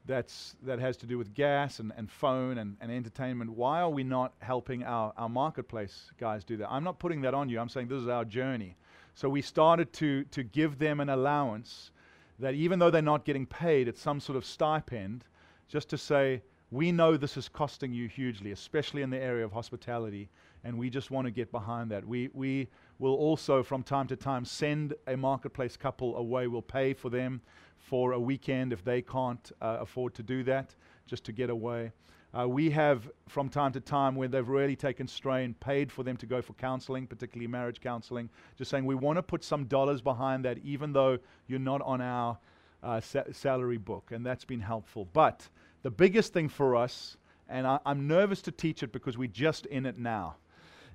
[0.06, 3.89] that's, that has to do with gas and, and phone and, and entertainment, why are
[3.89, 6.72] we not helping our, our marketplace guys do that?
[6.72, 7.60] I'm not putting that on you.
[7.60, 8.78] I'm saying this is our journey.
[9.15, 11.91] So we started to, to give them an allowance
[12.39, 15.25] that even though they're not getting paid, it's some sort of stipend,
[15.67, 19.52] just to say, we know this is costing you hugely, especially in the area of
[19.52, 20.30] hospitality,
[20.63, 22.06] and we just want to get behind that.
[22.06, 22.67] We, we
[22.99, 26.47] will also, from time to time, send a marketplace couple away.
[26.47, 27.41] We'll pay for them
[27.78, 30.75] for a weekend if they can't uh, afford to do that,
[31.08, 31.91] just to get away.
[32.38, 36.15] Uh, we have, from time to time, when they've really taken strain, paid for them
[36.15, 38.30] to go for counseling, particularly marriage counseling.
[38.56, 42.02] Just saying we want to put some dollars behind that, even though you're not on
[42.02, 42.38] our
[42.84, 45.08] uh, sa- salary book, and that's been helpful.
[45.12, 45.48] But
[45.82, 49.65] the biggest thing for us, and I, am nervous to teach it because we're just
[49.65, 50.36] in it now,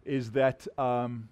[0.04, 1.28] is that, um,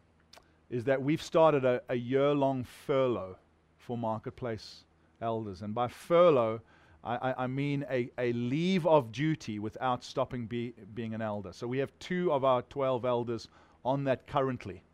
[0.68, 3.36] is that we've started a, a year long furlough
[3.78, 4.84] for marketplace
[5.20, 5.62] elders.
[5.62, 6.60] And by furlough,
[7.04, 11.52] I, I, mean a, a leave of duty without stopping be, being an elder.
[11.52, 13.48] So we have two of our 12 elders
[13.84, 14.84] on that currently.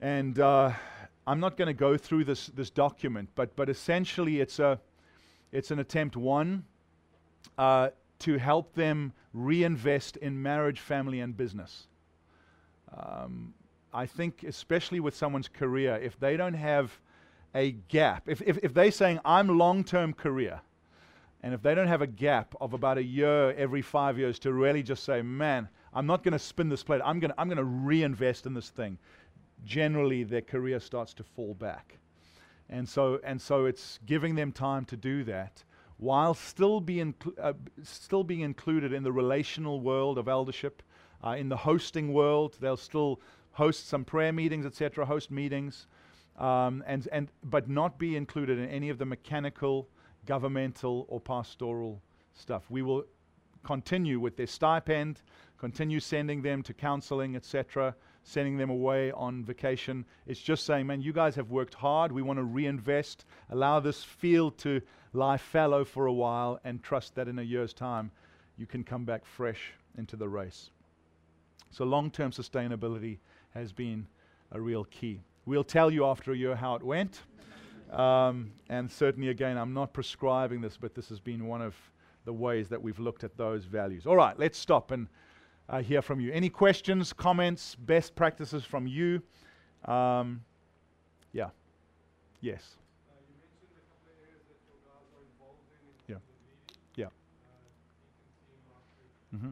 [0.00, 0.72] And uh,
[1.26, 4.80] I'm not going to go through this, this document, but, but essentially it's, a,
[5.52, 6.64] it's an attempt, one,
[7.58, 11.86] uh, to help them reinvest in marriage, family, and business.
[12.96, 13.52] Um,
[13.92, 16.98] I think, especially with someone's career, if they don't have
[17.54, 20.60] a gap, if, if, if they're saying, I'm long term career,
[21.42, 24.52] and if they don't have a gap of about a year every five years to
[24.52, 27.48] really just say, man, I'm not going to spin this plate, I'm going to I'm
[27.48, 28.98] going to reinvest in this thing,
[29.64, 31.98] generally their career starts to fall back.
[32.70, 35.62] And so, and so it's giving them time to do that
[35.98, 40.82] while still, be inclu- uh, still being included in the relational world of eldership,
[41.24, 42.56] uh, in the hosting world.
[42.60, 43.20] They'll still
[43.52, 45.86] host some prayer meetings, etc., host meetings
[46.38, 49.88] um, and, and, but not be included in any of the mechanical,
[50.26, 52.02] governmental, or pastoral
[52.34, 52.64] stuff.
[52.68, 53.04] We will
[53.62, 55.22] continue with their stipend,
[55.58, 60.04] continue sending them to counseling, etc., sending them away on vacation.
[60.26, 62.12] It's just saying, man, you guys have worked hard.
[62.12, 64.80] We want to reinvest, allow this field to
[65.12, 68.10] lie fallow for a while, and trust that in a year's time
[68.56, 70.70] you can come back fresh into the race.
[71.70, 73.18] So, long term sustainability
[73.52, 74.06] has been
[74.52, 75.22] a real key.
[75.46, 77.20] We'll tell you after a year how it went.
[77.92, 81.74] Um, and certainly, again, I'm not prescribing this, but this has been one of
[82.24, 84.06] the ways that we've looked at those values.
[84.06, 85.06] All right, let's stop and
[85.68, 86.32] uh, hear from you.
[86.32, 89.22] Any questions, comments, best practices from you?
[89.84, 90.42] Um,
[91.32, 91.50] yeah.
[92.40, 92.76] Yes.
[93.08, 93.14] Uh,
[96.08, 96.16] yeah.
[96.96, 97.06] Yeah.
[99.34, 99.50] Mm-hmm.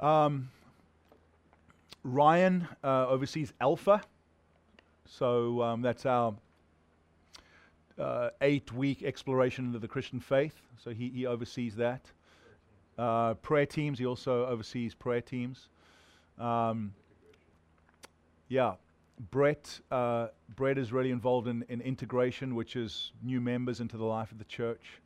[0.00, 0.50] Um,
[2.02, 4.00] Ryan uh, oversees Alpha.
[5.04, 6.34] So um, that's our
[7.98, 10.54] uh, eight week exploration into the Christian faith.
[10.82, 12.00] So he, he oversees that.
[12.96, 15.68] Uh, prayer teams, he also oversees prayer teams.
[16.38, 16.94] Um,
[18.48, 18.74] yeah,
[19.30, 24.04] Brett, uh, Brett is really involved in, in integration, which is new members into the
[24.04, 25.00] life of the church.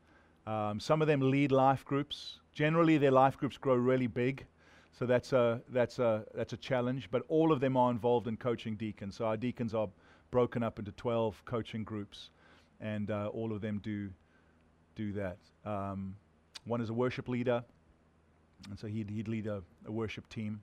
[0.46, 2.38] Um, some of them lead life groups.
[2.52, 4.44] Generally, their life groups grow really big.
[4.96, 8.37] So that's a, that's, a, that's a challenge, but all of them are involved in
[8.37, 9.16] coaching deacons.
[9.16, 9.88] So our deacons are
[10.30, 12.30] broken up into 12 coaching groups,
[12.80, 14.09] and uh, all of them do,
[14.94, 15.38] do that.
[15.64, 16.14] Um,
[16.64, 17.64] one is a worship leader,
[18.70, 20.61] and so he'd, he'd lead a, a worship team.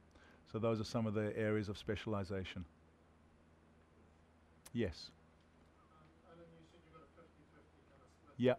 [0.50, 2.64] So those are some of the areas of specialization.
[4.74, 5.12] Yes.
[8.38, 8.54] yeah.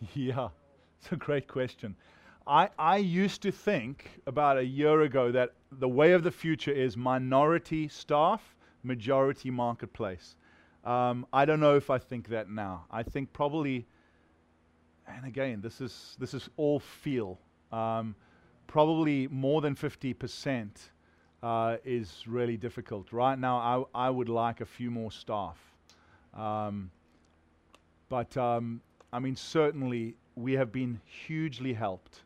[0.14, 0.48] yeah.
[1.00, 1.94] It's a great question.
[2.46, 6.70] I, I used to think about a year ago that the way of the future
[6.70, 10.36] is minority staff, majority marketplace.
[10.84, 12.84] Um, I don't know if I think that now.
[12.90, 13.86] I think probably,
[15.08, 17.40] and again, this is, this is all feel.
[17.72, 18.14] Um,
[18.68, 20.70] probably more than 50%
[21.42, 23.12] uh, is really difficult.
[23.12, 25.58] Right now, I, I would like a few more staff.
[26.32, 26.90] Um,
[28.08, 28.80] but um,
[29.12, 32.22] I mean, certainly we have been hugely helped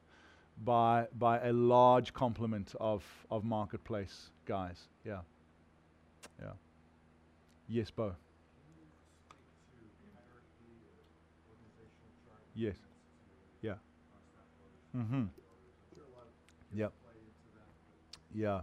[0.64, 4.88] by by a large complement of of marketplace guys.
[5.04, 5.20] Yeah,
[6.40, 6.52] yeah.
[7.68, 8.14] Yes, Bo.
[12.54, 12.76] Yes.
[13.62, 13.74] Yeah.
[14.96, 15.24] Mm-hmm.
[16.74, 16.92] Yep.
[18.34, 18.60] Yeah.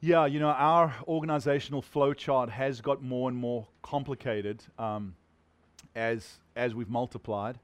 [0.00, 5.14] Yeah, you know, our organizational flowchart has got more and more complicated um,
[5.94, 7.60] as as we've multiplied,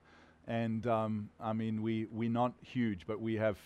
[0.49, 3.59] and um, I mean, we we're not huge, but we have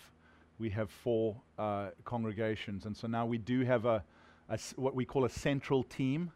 [0.59, 4.03] we have four uh, congregations, and so now we do have a,
[4.49, 6.31] a what we call a central team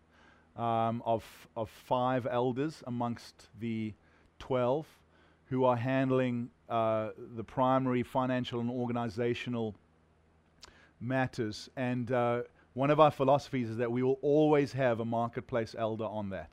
[0.55, 1.23] um, of
[1.55, 3.93] of five elders amongst the
[4.39, 4.87] twelve
[5.49, 9.75] who are handling uh, the primary financial and organizational
[10.99, 11.69] matters.
[11.75, 12.41] And uh,
[12.73, 16.51] one of our philosophies is that we will always have a marketplace elder on that.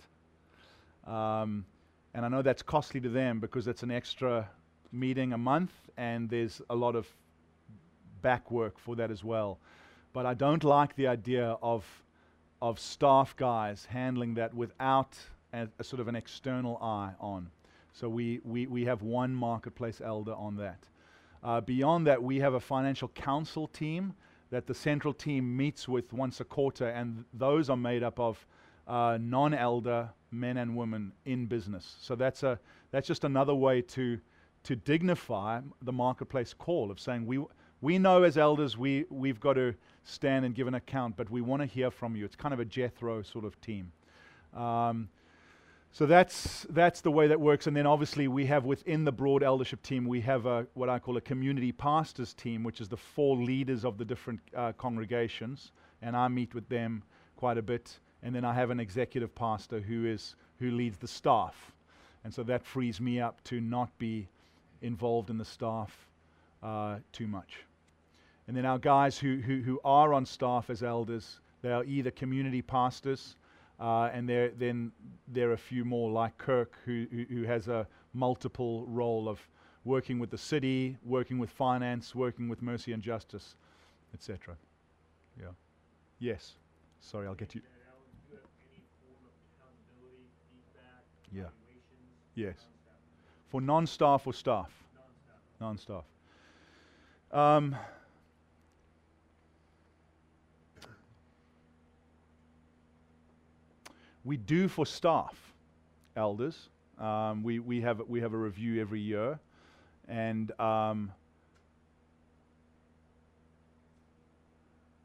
[1.13, 1.67] Um,
[2.15, 4.49] and I know that's costly to them because it's an extra
[4.93, 7.09] meeting a month and there's a lot of
[8.23, 9.59] back work for that as well.
[10.13, 11.85] But I don't like the idea of,
[12.63, 15.19] of staff guys handling that without
[15.53, 17.51] a, a sort of an external eye on.
[17.93, 20.87] So we, we, we have one marketplace elder on that.
[21.43, 24.15] Uh, beyond that, we have a financial council team
[24.51, 28.47] that the central team meets with once a quarter, and those are made up of
[28.87, 31.97] uh, non-elder men and women in business.
[32.01, 32.59] So that's a
[32.91, 34.19] that's just another way to
[34.65, 37.45] to dignify the marketplace call of saying we
[37.81, 39.75] we know as elders we we've got to
[40.05, 42.25] stand and give an account, but we want to hear from you.
[42.25, 43.93] It's kind of a Jethro sort of team.
[44.55, 45.09] Um,
[45.95, 49.45] so that's that's the way that works, and then obviously we have within the broad
[49.45, 52.97] eldership team we have a what I call a community pastors team, which is the
[52.97, 55.71] four leaders of the different uh, congregations,
[56.03, 57.05] and I meet with them
[57.37, 61.07] quite a bit, and then I have an executive pastor who is who leads the
[61.07, 61.73] staff,
[62.25, 64.27] and so that frees me up to not be
[64.83, 66.09] involved in the staff
[66.63, 67.65] uh, too much,
[68.49, 72.11] and then our guys who, who who are on staff as elders, they are either
[72.11, 73.37] community pastors.
[73.81, 74.93] Uh, and there, then
[75.27, 79.41] there are a few more like Kirk, who, who, who has a multiple role of
[79.85, 83.57] working with the city, working with finance, working with mercy and justice,
[84.15, 84.57] etc.
[85.39, 85.49] Yeah.
[86.19, 86.53] Yes.
[87.01, 87.61] Sorry, I'll get you.
[91.35, 91.45] Yeah.
[92.35, 92.57] Yes.
[93.51, 94.71] For non-staff or staff?
[95.61, 96.05] Non-staff.
[97.33, 97.75] Um,
[104.25, 105.37] we do for staff,
[106.17, 106.69] elders.
[106.99, 109.39] Um, we, we, have, we have a review every year.
[110.07, 111.11] And um,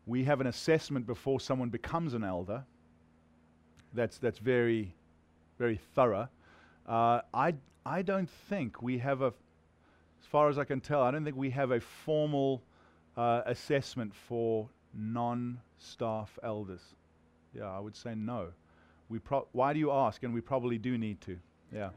[0.05, 2.63] we have an assessment before someone becomes an elder
[3.93, 4.93] that's, that's very,
[5.59, 6.27] very thorough.
[6.87, 7.53] Uh, I,
[7.85, 11.35] I don't think we have a, as far as I can tell, I don't think
[11.35, 12.63] we have a formal
[13.15, 16.81] uh, assessment for non staff elders.
[17.53, 18.47] Yeah, I would say no.
[19.09, 20.23] We pro- why do you ask?
[20.23, 21.37] And we probably do need to.
[21.73, 21.89] Yeah.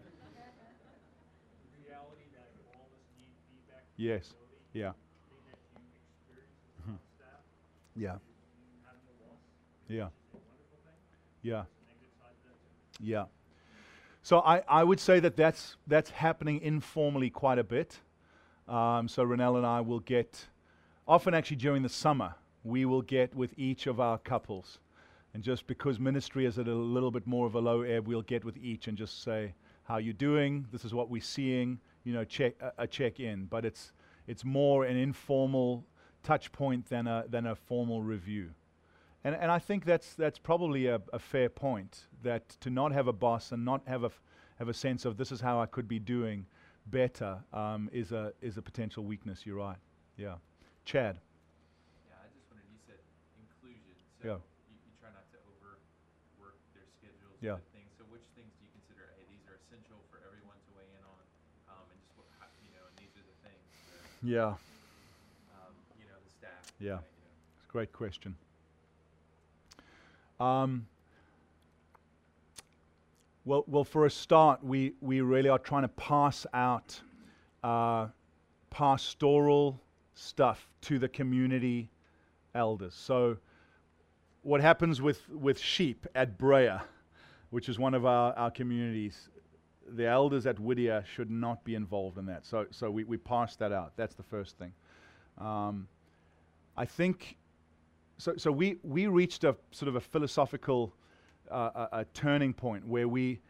[1.87, 4.35] reality that all of us need feedback from Yes.
[4.73, 4.93] Yeah.
[4.93, 4.99] Thing
[5.47, 6.59] that you experience
[6.89, 7.41] as.
[7.95, 8.13] Yeah.
[8.13, 8.19] you
[8.85, 9.41] having a loss
[9.89, 10.09] Yeah.
[10.09, 10.99] is a wonderful thing.
[11.43, 11.63] Yeah.
[11.63, 12.59] There's a negative side to that
[12.99, 13.05] too.
[13.05, 13.25] Yeah.
[14.23, 17.99] So I, I would say that that's, that's happening informally quite a bit.
[18.69, 20.47] Um, so Renelle and I will get,
[21.09, 24.79] often actually during the summer, we will get with each of our couples.
[25.35, 28.23] And just because ministry is at a little bit more of a low ebb, we'll
[28.23, 29.55] get with each and just say,
[29.85, 30.67] how you doing?
[30.71, 33.47] This is what we're seeing, you know, check, a, a check in.
[33.47, 33.93] But it's,
[34.29, 35.85] it's more an informal
[36.23, 38.51] touch point than a, than a formal review.
[39.25, 43.07] And, and I think that's, that's probably a, a fair point that to not have
[43.07, 44.21] a boss and not have a, f-
[44.59, 46.47] have a sense of this is how I could be doing
[46.87, 49.47] better um, is, a, is a potential weakness.
[49.47, 49.79] You're right.
[50.17, 50.43] Yeah.
[50.85, 51.19] Chad.
[52.11, 52.99] Yeah, I just wondered, you said
[53.39, 54.39] inclusion, so Yeah.
[54.67, 57.63] you, you try not to overwork their schedules Yeah.
[57.63, 60.71] with things, so which things do you consider, hey, these are essential for everyone to
[60.75, 61.23] weigh in on,
[61.71, 62.27] um, and just what,
[62.67, 63.63] you know, and these are the things,
[63.95, 64.59] that, Yeah.
[65.55, 66.67] um, you know, the staff.
[66.83, 66.99] Yeah.
[66.99, 67.39] kinda, you know.
[67.63, 68.35] It's a great question.
[70.43, 70.87] Um,
[73.45, 77.01] well, well, for a start, we, we really are trying to pass out
[77.63, 78.09] uh,
[78.71, 79.81] pastoral
[80.15, 81.91] stuff to the community
[82.57, 82.95] elders.
[82.95, 83.37] So,
[84.43, 86.79] what happens with, with sheep at Brea,
[87.51, 89.29] which is one of our, our communities,
[89.95, 92.45] the elders at Whittier should not be involved in that.
[92.45, 93.93] So, so we, we pass that out.
[93.95, 94.73] That's the first thing.
[95.39, 95.87] Um,
[96.77, 97.37] I think
[98.23, 100.95] so, so we, we reached a sort of a philosophical
[101.51, 103.41] uh, a, a turning point where we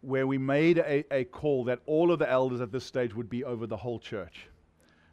[0.00, 3.30] where we made a, a call that all of the elders at this stage would
[3.30, 4.48] be over the whole church.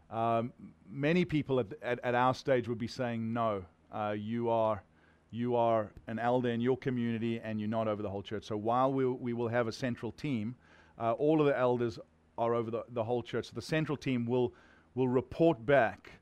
[0.09, 0.51] Um,
[0.89, 4.81] many people at, at, at our stage would be saying, no, uh, you are
[5.29, 8.45] you are an elder in your community and you're not over the whole church.
[8.45, 10.55] So while we, we will have a central team,
[10.97, 11.99] uh, all of the elders
[12.39, 13.45] are over the, the whole church.
[13.45, 14.55] So the central team will,
[14.95, 16.18] will report back,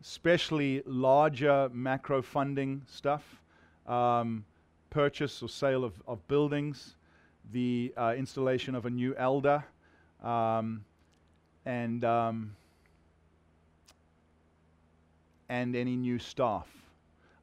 [0.00, 3.40] especially larger macro funding stuff,
[3.86, 4.44] um,
[4.88, 6.96] purchase or sale of, of buildings,
[7.52, 9.64] the uh, installation of a new elder,
[10.22, 10.84] um,
[11.66, 12.56] and, um,
[15.48, 16.68] and any new staff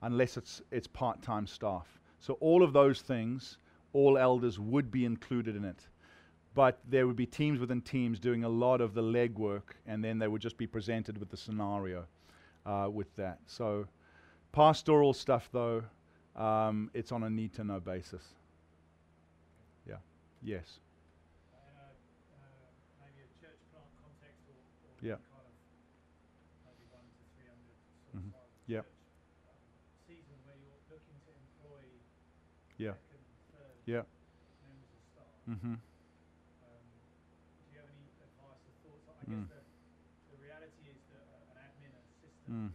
[0.01, 1.87] unless it's, it's part time staff.
[2.19, 3.57] So, all of those things,
[3.93, 5.87] all elders would be included in it.
[6.55, 10.17] But there would be teams within teams doing a lot of the legwork, and then
[10.17, 12.05] they would just be presented with the scenario
[12.67, 13.39] uh, with that.
[13.47, 13.87] So,
[14.51, 15.83] pastoral stuff, though,
[16.35, 18.23] um, it's on a need to know basis.
[19.87, 19.97] Yeah.
[20.43, 20.79] Yes.
[21.55, 21.89] uh,
[23.01, 25.17] maybe a church plant context or, or Yeah.
[25.31, 25.55] kind of
[26.67, 28.29] maybe one to three hundred sort Mhm.
[28.29, 28.83] of size of Yep.
[28.85, 29.01] church,
[29.49, 29.63] um,
[30.05, 31.81] season where you're looking to employ
[32.77, 32.93] Yeah.
[33.87, 34.03] Yeah.
[34.61, 35.33] members of staff.
[35.49, 35.73] Mm-hmm.
[35.79, 36.85] Um,
[37.63, 39.07] do you have any advice or thoughts?
[39.09, 39.47] I Mm.
[39.49, 39.63] guess
[40.29, 42.69] the, the reality is that uh, an admin assistant Mm.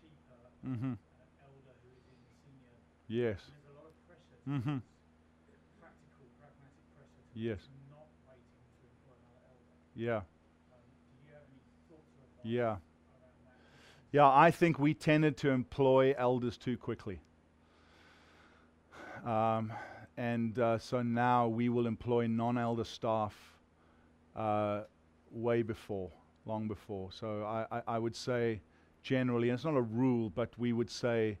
[0.00, 0.92] cheaper Mm-hmm.
[0.92, 2.76] elder who is in senior.
[3.08, 3.40] Yes.
[3.40, 4.36] And there's a lot of pressure.
[4.44, 4.82] To Mhm.
[5.80, 7.22] Practical, pragmatic pressure.
[7.32, 7.68] To Yes.
[7.90, 8.44] Not waiting
[8.80, 9.74] to employ another elder.
[9.94, 10.16] Yeah.
[10.16, 10.24] Um,
[11.22, 12.76] do you have any thoughts or Yeah.
[14.10, 17.20] Yeah, I think we tended to employ elders too quickly.
[19.24, 19.72] Um,
[20.16, 23.34] and uh, so now we will employ non elder staff
[24.34, 24.82] uh,
[25.30, 26.10] way before,
[26.46, 27.12] long before.
[27.12, 28.60] So I, I, I would say
[29.08, 31.38] generally, and it's not a rule, but we would say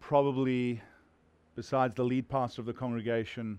[0.00, 0.82] probably,
[1.56, 3.58] besides the lead pastor of the congregation,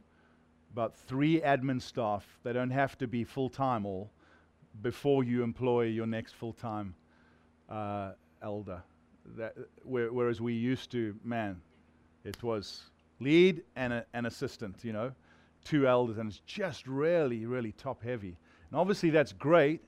[0.71, 2.37] about three admin staff.
[2.43, 4.11] They don't have to be full time all
[4.83, 6.93] before you employ your next full time
[7.67, 8.11] uh,
[8.43, 8.83] elder.
[9.35, 11.59] That, where, whereas we used to, man,
[12.23, 15.11] it was lead and a, an assistant, you know,
[15.65, 18.37] two elders, and it's just really, really top heavy.
[18.69, 19.81] And obviously, that's great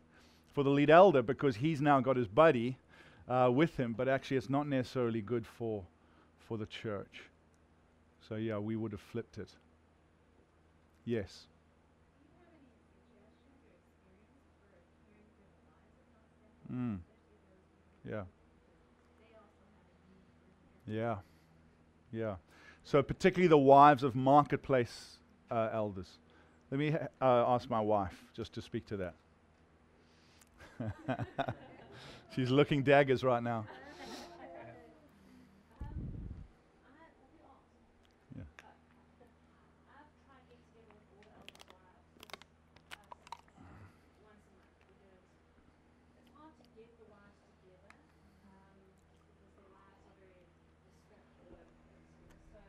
[0.54, 2.78] for the lead elder because he's now got his buddy
[3.28, 5.84] uh, with him, but actually, it's not necessarily good for,
[6.40, 7.24] for the church.
[8.28, 9.50] So, yeah, we would have flipped it.
[11.06, 11.46] Yes.
[16.72, 17.00] Mm.
[18.10, 18.24] Yeah.
[20.88, 21.16] Yeah.
[22.12, 22.36] Yeah.
[22.84, 25.18] So, particularly the wives of marketplace
[25.50, 26.08] uh, elders.
[26.70, 29.16] Let me ha- uh, ask my wife just to speak to that.
[32.36, 33.66] She's looking daggers right now.
[38.36, 38.44] Yeah.
[39.92, 42.08] I've tried getting together with all the elder wives,
[42.98, 43.12] us,
[44.26, 45.22] once a month, because
[46.18, 47.94] it's hard to get the wives together,
[48.48, 48.80] um,
[49.38, 50.48] because their lives are very
[50.88, 52.40] distracted all over the place, you know.
[52.56, 52.60] So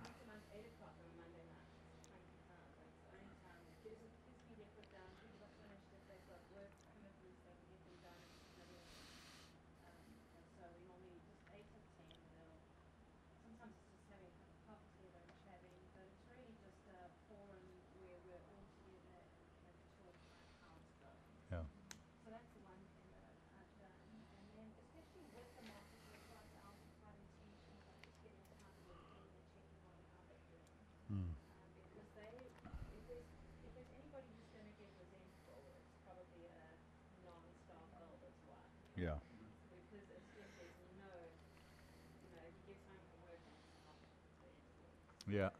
[0.00, 1.68] once a month, eight o'clock on a Monday night,
[2.08, 5.54] twenty pounds, that's the only time the kids, kids can get put down, people are
[5.58, 8.22] finished, if they've got work commitments, they can get them done,
[8.56, 8.86] you know,
[9.90, 10.06] um,
[10.38, 12.54] and so we normally just eight to ten, you know,
[13.42, 16.82] sometimes it's just having a cup of coffee together and chatting, but it's really just
[16.88, 16.98] a
[17.28, 17.62] forum
[17.98, 21.26] where we're all together and have talk about how it's going.
[21.50, 21.64] Yeah.
[22.22, 23.98] So that's the one thing that I've, I've done.
[24.38, 28.78] And then especially with the marketplace, like the Alpha quite intentional about just getting time
[28.86, 30.70] with them and checking on how they're doing.
[31.12, 31.30] Mm.
[31.34, 32.34] Um, because they,
[32.94, 33.28] if there's,
[33.66, 36.62] if there's anybody who's going to get resentful, it's probably a
[37.26, 39.18] non-staff elder's wife Yeah.
[39.68, 41.10] because it's just there's no,
[42.22, 43.98] you know, he gets home from work and it's not
[44.40, 45.00] the end of the world.
[45.28, 45.50] Yeah.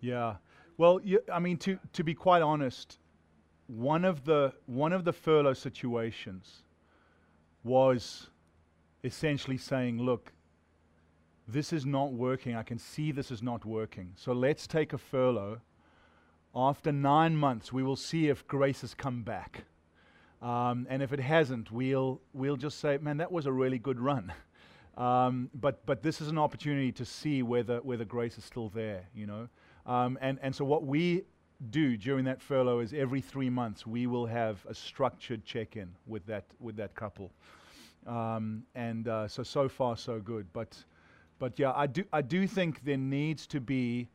[0.00, 0.36] Yeah.
[0.78, 2.98] Well, you, I mean, to, to be quite honest,
[3.66, 6.62] one of the one of the furlough situations
[7.64, 8.28] was
[9.02, 10.32] essentially saying, look,
[11.48, 12.54] this is not working.
[12.54, 14.12] I can see this is not working.
[14.16, 15.60] So let's take a furlough.
[16.54, 19.64] After nine months, we will see if grace has come back.
[20.42, 24.00] Um, and if it hasn't, we'll, we'll just say, man, that was a really good
[24.00, 24.32] run.
[24.96, 29.06] Um, but, but this is an opportunity to see whether, whether grace is still there,
[29.14, 29.46] you know.
[29.84, 31.24] Um, and, and so what we
[31.70, 36.24] do during that furlough is every three months we will have a structured check-in with
[36.26, 37.30] that, with that couple.
[38.06, 40.46] Um, and uh, so, so far, so good.
[40.52, 40.76] But,
[41.38, 44.08] but yeah, I do, I do think there needs to be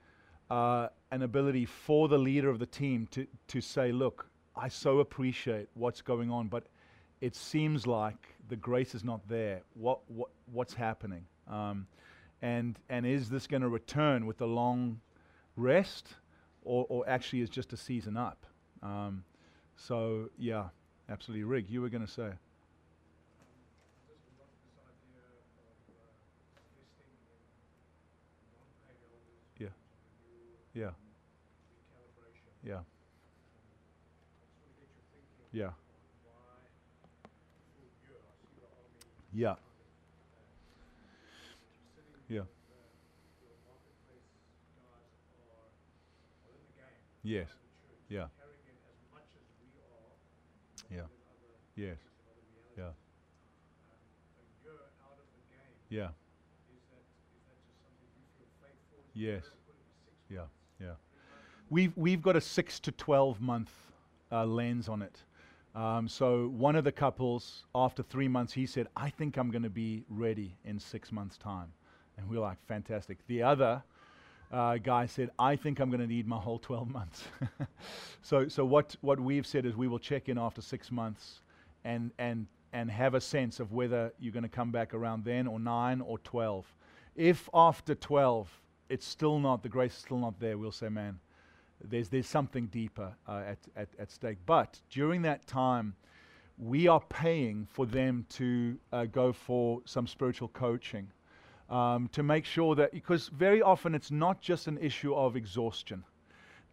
[0.50, 5.00] uh, an ability for the leader of the team to, to say, look, I so
[5.00, 6.68] appreciate what's going on, but
[7.22, 9.62] it seems like the grace is not there.
[9.74, 11.26] What, what, what's happening?
[11.50, 11.88] Um,
[12.42, 15.00] and, and is this going to return with the long
[15.56, 16.16] rest,
[16.64, 18.46] or, or actually is just a season up?
[18.84, 19.24] Um,
[19.76, 20.66] so, yeah,
[21.10, 21.44] absolutely.
[21.44, 22.32] Rig, you were going to say.
[30.74, 30.92] Yeah.
[32.64, 32.80] Yeah.
[39.34, 39.44] Yeah.
[39.44, 39.71] idea of
[57.84, 59.00] something you feel faithful?
[59.00, 59.42] Is it Yes.
[59.44, 60.96] better to put it to six yeah, yeah.
[61.70, 63.72] We've, we've got a six to 12 month
[64.32, 65.18] uh, lens on it.
[65.74, 69.64] Um, so one of the couples, after three months, he said, I think I'm going
[69.64, 71.72] to be ready in six months' time.
[72.18, 73.26] And we are like, fantastic.
[73.28, 73.84] The other
[74.52, 77.24] uh, guy said, I think I'm going to need my whole 12 months.
[78.22, 81.42] so so what, what we've said is we will check in after six months
[81.84, 85.48] and, and, and have a sense of whether you're going to come back around then
[85.48, 86.66] or nine or 12.
[87.16, 91.20] If after 12 it's still not, the grace is still not there, we'll say, man,
[91.84, 94.38] there's, there's something deeper uh, at, at, at stake.
[94.46, 95.96] But during that time,
[96.58, 101.08] we are paying for them to uh, go for some spiritual coaching
[101.72, 106.04] um, to make sure that, because very often it's not just an issue of exhaustion,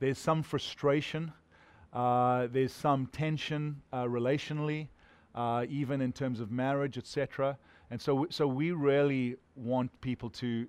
[0.00, 1.32] there's some frustration,
[1.92, 4.88] uh, there's some tension uh, relationally,
[5.34, 7.56] uh, even in terms of marriage, etc.
[7.90, 10.66] And so, so we really want people to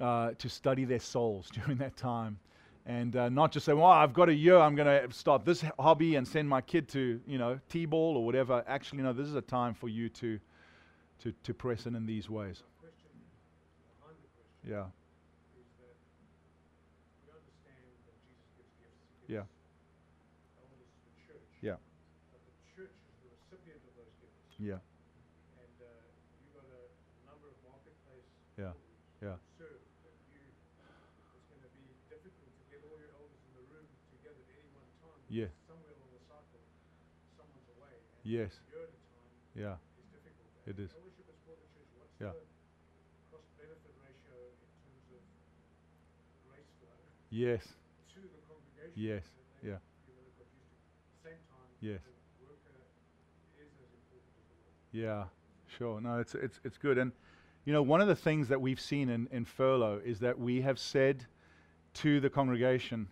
[0.00, 2.38] uh, to study their souls during that time,
[2.86, 4.58] and uh, not just say, "Well, I've got a year.
[4.58, 8.26] I'm going to start this hobby and send my kid to you know t-ball or
[8.26, 9.12] whatever." Actually, no.
[9.12, 10.40] This is a time for you to
[11.20, 12.62] to to press in in these ways.
[12.80, 13.10] The question
[14.00, 14.86] behind the question Yeah.
[15.58, 15.96] is that
[17.26, 19.02] we understand that Jesus gives gifts.
[19.26, 19.42] He Yeah.
[19.42, 21.50] to the church.
[21.60, 21.78] Yeah.
[22.30, 24.38] But the church is the recipient of those gifts.
[24.62, 24.78] Yeah.
[25.58, 25.90] And uh,
[26.46, 26.82] you got a
[27.26, 28.72] number of marketplace Yeah.
[29.18, 29.36] Yeah.
[29.58, 33.66] serve that you it's going to be difficult to get all your elders in the
[33.66, 35.18] room together at any one time.
[35.26, 35.50] Yeah.
[35.66, 36.62] Somewhere along the cycle,
[37.34, 37.98] someone's away.
[37.98, 38.54] And Yes.
[38.62, 39.76] A year at a time Yeah.
[39.98, 40.46] is difficult.
[40.70, 40.90] It is.
[40.94, 41.58] For the church.
[41.98, 42.30] What's Yeah.
[42.34, 42.46] the
[43.34, 45.22] cost benefit ratio in terms of
[46.46, 46.98] grace flow
[47.32, 47.62] Yes.
[48.12, 48.92] to the congregation?
[48.94, 49.24] Yes.
[49.62, 49.68] Yeah.
[49.70, 50.84] You know, got used to.
[51.00, 52.00] At the same time, Yes.
[52.04, 52.76] the worker
[53.56, 54.76] is as important as the Lord.
[54.92, 55.24] Yeah,
[55.78, 56.00] sure.
[56.02, 56.98] No, it's it's it's good.
[56.98, 57.10] And
[57.64, 60.60] you know, one of the things that we've seen in, in furlough is that we
[60.60, 61.24] have said
[61.94, 63.08] to the congregation,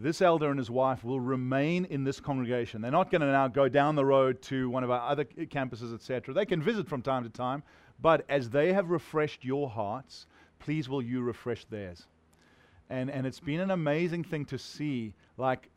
[0.00, 2.80] this elder and his wife will remain in this congregation.
[2.80, 5.94] They're not going to now go down the road to one of our other campuses,
[5.94, 6.34] etc.
[6.34, 7.62] They can visit from time to time,
[8.00, 10.26] but as they have refreshed your hearts,
[10.58, 12.06] please will you refresh theirs.
[12.90, 15.14] And and it's been an amazing thing to see.
[15.36, 15.68] Like,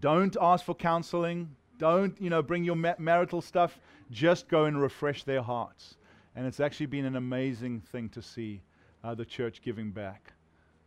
[0.00, 1.56] don't ask for counseling.
[1.78, 3.78] Don't you know bring your ma- marital stuff.
[4.10, 5.96] Just go and refresh their hearts.
[6.36, 8.60] And it's actually been an amazing thing to see
[9.04, 10.32] uh, the church giving back.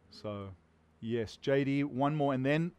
[0.10, 0.50] So,
[1.00, 2.72] yes, JD, one more, and then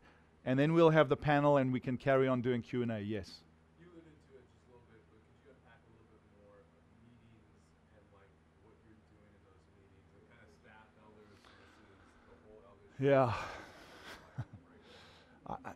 [0.48, 3.00] and then we'll have the panel and we can carry on doing Q and A.
[3.04, 3.44] Yes.
[3.76, 6.24] You alluded to it just a little bit, but could you unpack a little bit
[6.40, 6.64] more of
[7.04, 7.52] meetings
[8.00, 8.32] and like
[8.64, 12.00] what you're doing in those meetings, the kind of staff elders versus
[12.32, 12.87] the whole elders?
[13.00, 13.32] Yeah.
[15.46, 15.72] I, I,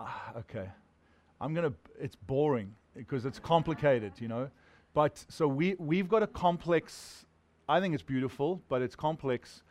[0.00, 0.68] Ah, okay.
[1.40, 1.72] I'm gonna.
[2.00, 4.50] It's boring because it's complicated, you know.
[4.92, 7.26] But so we we've got a complex.
[7.68, 9.62] I think it's beautiful, but it's complex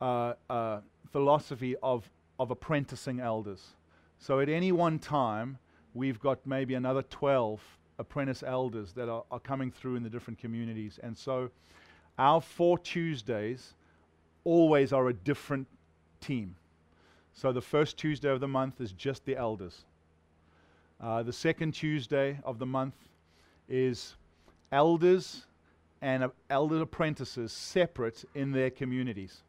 [0.00, 0.80] uh, uh,
[1.12, 2.08] philosophy of
[2.40, 3.76] of apprenticing elders.
[4.18, 5.58] So at any one time,
[5.92, 7.60] we've got maybe another 12
[7.98, 11.50] apprentice elders that are, are coming through in the different communities, and so
[12.18, 13.74] our four Tuesdays
[14.44, 15.66] always are a different
[16.20, 16.56] team.
[17.32, 19.84] So the first Tuesday of the month is just the elders.
[21.00, 22.94] Uh, the second Tuesday of the month
[23.68, 24.16] is
[24.72, 25.46] elders
[26.00, 29.42] and uh, elder apprentices separate in their communities.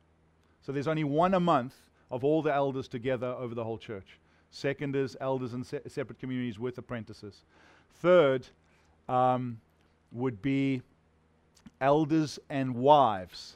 [0.62, 1.76] So there's only one a month
[2.12, 4.20] of all the elders together over the whole church.
[4.52, 7.44] Second is elders in se- separate communities with apprentices.
[7.96, 8.48] Third
[9.08, 9.60] um,
[10.12, 10.82] would be
[11.82, 13.56] elders and wives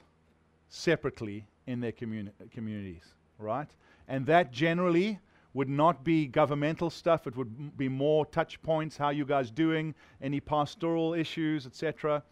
[0.74, 3.69] separately in their communi- communities, right?
[4.07, 5.19] And that generally
[5.53, 7.28] would not be governmental stuff.
[7.28, 12.24] It would be more touch points, how you guys doing, any pastoral issues, etc.,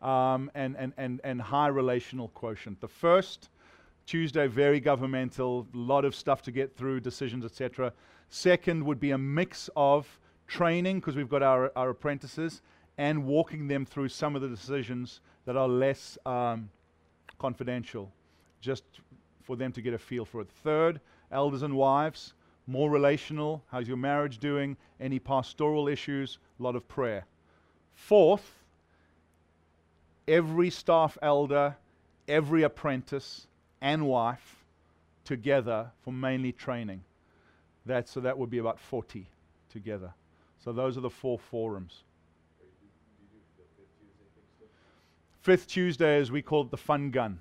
[0.00, 2.80] um, and, and, and, and high relational quotient.
[2.80, 3.50] The first
[4.06, 7.92] Tuesday, very governmental, a lot of stuff to get through, decisions, etc.
[8.30, 12.62] Second would be a mix of training, because we've got our, our apprentices,
[12.96, 16.70] and walking them through some of the decisions that are less um,
[17.40, 18.12] confidential,
[18.60, 18.84] just
[19.42, 20.48] for them to get a feel for it.
[20.62, 21.00] Third,
[21.32, 22.34] elders and wives,
[22.66, 23.64] more relational.
[23.72, 24.76] How's your marriage doing?
[25.00, 26.38] Any pastoral issues?
[26.60, 27.24] A lot of prayer.
[27.94, 28.48] Fourth,
[30.28, 31.76] every staff elder,
[32.28, 33.46] every apprentice,
[33.80, 34.64] and wife
[35.24, 37.02] together for mainly training.
[37.86, 39.26] That, so that would be about 40
[39.72, 40.12] together.
[40.62, 42.02] So those are the four forums.
[45.40, 47.40] Fifth Tuesday is we call it the fun gun.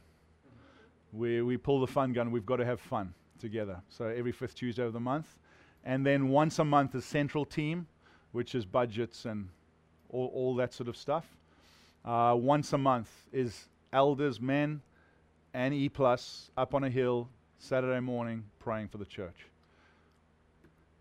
[1.11, 2.31] We, we pull the fun gun.
[2.31, 3.81] We've got to have fun together.
[3.89, 5.35] So every fifth Tuesday of the month.
[5.83, 7.87] And then once a month is central team,
[8.31, 9.49] which is budgets and
[10.09, 11.25] all, all that sort of stuff.
[12.05, 14.81] Uh, once a month is elders, men,
[15.53, 17.27] and E plus up on a hill
[17.57, 19.47] Saturday morning praying for the church.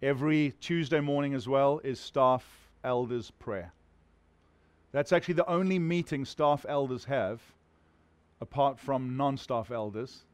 [0.02, 2.44] Every Tuesday morning as well is staff
[2.82, 3.72] elders prayer.
[4.92, 7.40] That's actually the only meeting staff elders have,
[8.40, 10.24] apart from non-staff elders,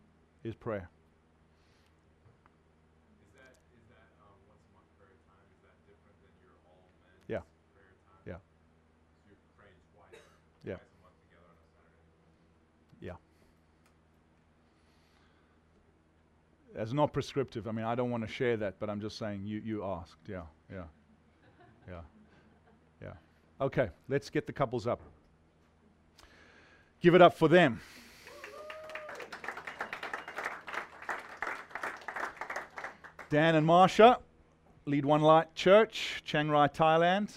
[0.45, 0.89] is prayer.
[3.27, 5.43] Is that is that um, once a month prayer time?
[5.51, 7.43] Is that different than your all men's Yeah.
[7.75, 7.93] prayer?
[8.27, 8.39] Yeah.
[9.27, 10.23] So you're praying twice.
[10.63, 10.79] Yeah.
[10.79, 12.15] Twice a month together on a Saturday.
[13.03, 13.19] Yeah.
[16.83, 17.67] It's not prescriptive.
[17.67, 20.19] I mean, I don't want to share that, but I'm just saying you, you asked.
[20.29, 20.85] Yeah, yeah,
[21.89, 22.01] yeah.
[23.61, 25.01] Okay, let's get the couples up.
[27.01, 27.81] Give it up for them.
[33.31, 34.19] Dan and Marsha
[34.87, 37.31] lead One Light Church, Chiang Rai, Thailand.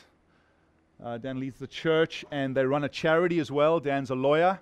[1.04, 3.80] Uh, Dan leads the church, and they run a charity as well.
[3.80, 4.60] Dan's a lawyer.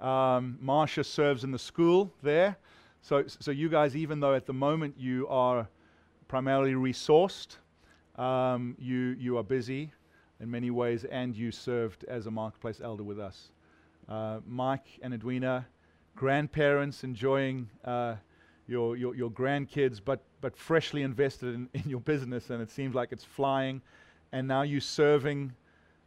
[0.00, 2.56] Um, Marsha serves in the school there.
[3.00, 5.66] So, so you guys, even though at the moment you are
[6.28, 7.56] primarily resourced,
[8.16, 9.92] um, you, you are busy
[10.40, 13.50] in many ways, and you served as a marketplace elder with us.
[14.08, 15.66] Uh, Mike and Edwina,
[16.16, 18.16] grandparents enjoying uh,
[18.66, 22.94] your, your, your grandkids, but, but freshly invested in, in your business, and it seems
[22.94, 23.82] like it's flying.
[24.32, 25.52] And now you serving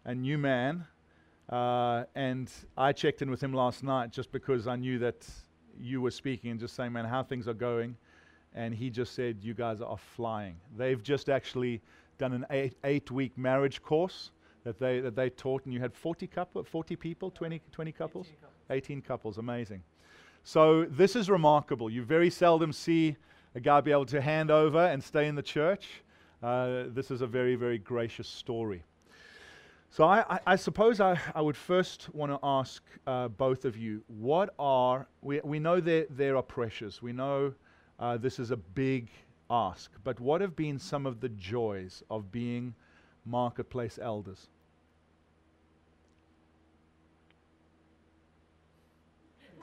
[0.05, 0.85] a new man.
[1.49, 5.27] Uh, and I checked in with him last night just because I knew that
[5.79, 7.97] you were speaking and just saying, man, how things are going.
[8.55, 10.55] And he just said, you guys are flying.
[10.77, 11.81] They've just actually
[12.17, 14.31] done an eight, eight week marriage course
[14.63, 18.27] that they, that they taught, and you had 40, couple, 40 people, 20, 20 couples?
[18.27, 18.53] 18 couples.
[18.69, 19.83] 18 couples, amazing.
[20.43, 21.89] So this is remarkable.
[21.89, 23.15] You very seldom see
[23.55, 25.87] a guy be able to hand over and stay in the church.
[26.41, 28.83] Uh, this is a very, very gracious story.
[29.89, 33.77] So I, I, I suppose I, I would first want to ask uh, both of
[33.77, 37.01] you, what are, we, we know there, there are pressures.
[37.01, 37.53] We know
[37.99, 39.11] uh, this is a big
[39.49, 42.75] ask, but what have been some of the joys of being
[43.25, 44.47] marketplace elders?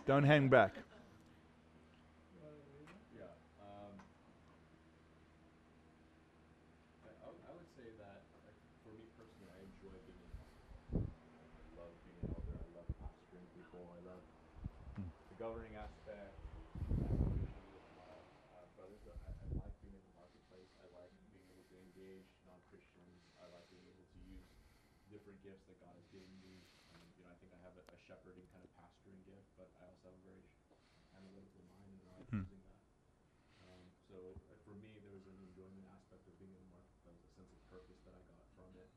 [0.06, 0.74] Don't hang back.
[3.16, 3.24] Yeah.
[3.60, 3.92] Um,
[7.04, 10.30] I, I would- I would say that, like, for me personally, I enjoy being in
[10.32, 12.54] I love being an elder.
[12.56, 13.82] I love pastoring people.
[13.96, 14.22] I love
[14.96, 16.36] the governing aspect.
[17.00, 18.14] I love being with my
[18.56, 19.02] uh, brothers.
[19.06, 20.70] I, I like being in the marketplace.
[20.80, 23.20] I like being able to engage non-Christians.
[23.40, 24.48] I like being able to use
[25.10, 25.40] different
[26.10, 26.66] gifts that God has me.
[26.92, 29.70] Um, you know, I think I have a, a shepherding kind of pastoring gift, but
[29.78, 30.42] I also have a very
[31.14, 32.42] analytical mind and I like Hmm.
[32.42, 32.82] using that.
[33.62, 37.20] Um, so uh, for me, there was an enjoyment aspect of being in the marketplace,
[37.22, 38.90] a sense of purpose that I got from it.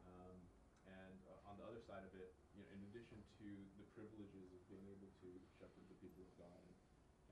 [0.00, 0.48] Um,
[0.86, 4.52] and uh, on the other side of it, you know, in addition to the privileges
[4.54, 5.28] of being able to
[5.58, 6.76] shepherd the people of God and,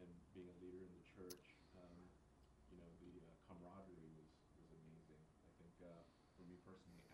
[0.04, 2.10] and being a leader in the church, um,
[2.68, 5.22] you know, the uh, camaraderie was, was amazing.
[5.46, 6.02] I think uh,
[6.34, 7.06] for me personally,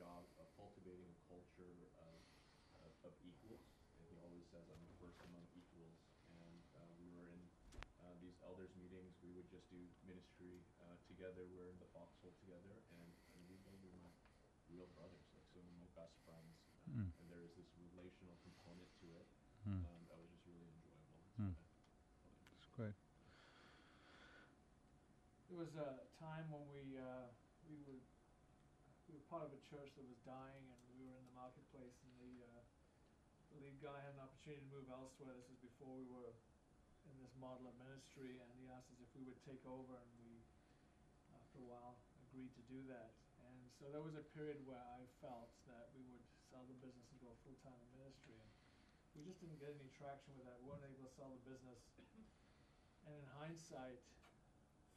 [0.00, 2.16] job of cultivating a culture of,
[2.80, 3.60] of, of equals.
[4.00, 6.00] And he always says, I'm the first among equals.
[6.32, 7.42] And uh, we were in
[8.00, 9.12] uh, these elders meetings.
[9.20, 9.76] We would just do
[10.08, 11.44] ministry uh, together.
[11.52, 12.80] We're in the foxhole together.
[12.96, 14.12] And, and we were my
[14.72, 16.56] real brothers, like some of my best friends.
[16.88, 17.12] Mm.
[17.12, 19.28] And there is this relational component to it
[19.68, 19.84] mm.
[19.84, 21.20] um, that was just really enjoyable.
[21.28, 21.52] It's mm.
[21.52, 21.60] really
[22.72, 22.96] great.
[25.50, 26.89] There was a time when we
[29.30, 32.34] part of a church that was dying, and we were in the marketplace, and the
[32.50, 32.66] uh,
[33.54, 35.38] the lead guy had an opportunity to move elsewhere.
[35.38, 36.34] This is before we were
[37.06, 40.10] in this model of ministry, and he asked us if we would take over, and
[40.18, 40.42] we,
[41.30, 41.94] after a while,
[42.26, 43.14] agreed to do that.
[43.46, 47.06] And so there was a period where I felt that we would sell the business
[47.14, 48.50] and go full time in ministry, and
[49.14, 50.58] we just didn't get any traction with that.
[50.58, 51.78] We weren't able to sell the business.
[53.06, 54.02] And in hindsight,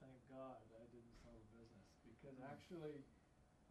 [0.02, 3.06] thank God I didn't sell the business because actually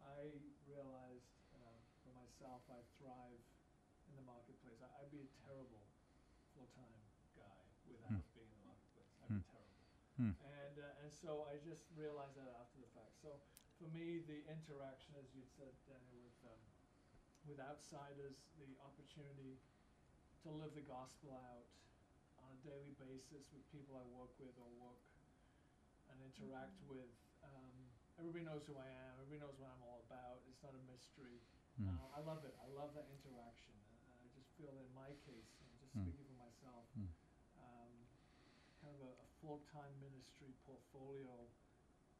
[0.03, 0.35] I
[0.67, 3.41] realized um, for myself I thrive
[4.11, 4.79] in the marketplace.
[4.83, 5.87] I, I'd be a terrible
[6.53, 7.01] full-time
[7.33, 8.35] guy without Hmm.
[8.35, 9.09] being in the marketplace.
[9.23, 9.51] I'd be Hmm.
[9.51, 9.81] terrible.
[10.19, 10.33] Hmm.
[10.43, 13.17] And uh, and so I just realized that after the fact.
[13.17, 13.41] So
[13.81, 16.61] for me, the interaction, as you said, Daniel, with um,
[17.47, 19.57] with outsiders, the opportunity
[20.43, 21.65] to live the gospel out
[22.43, 25.01] on a daily basis with people I work with or work
[26.11, 27.09] and interact with.
[28.21, 29.17] Everybody knows who I am.
[29.17, 30.45] Everybody knows what I'm all about.
[30.45, 31.41] It's not a mystery.
[31.81, 31.89] Mm.
[31.97, 32.53] Uh, I love it.
[32.61, 33.73] I love that interaction.
[33.73, 36.05] And I just feel in my case, and just Mm.
[36.05, 37.09] speaking for myself, Mm.
[37.57, 37.93] um,
[38.81, 41.49] kind of a, a full-time ministry portfolio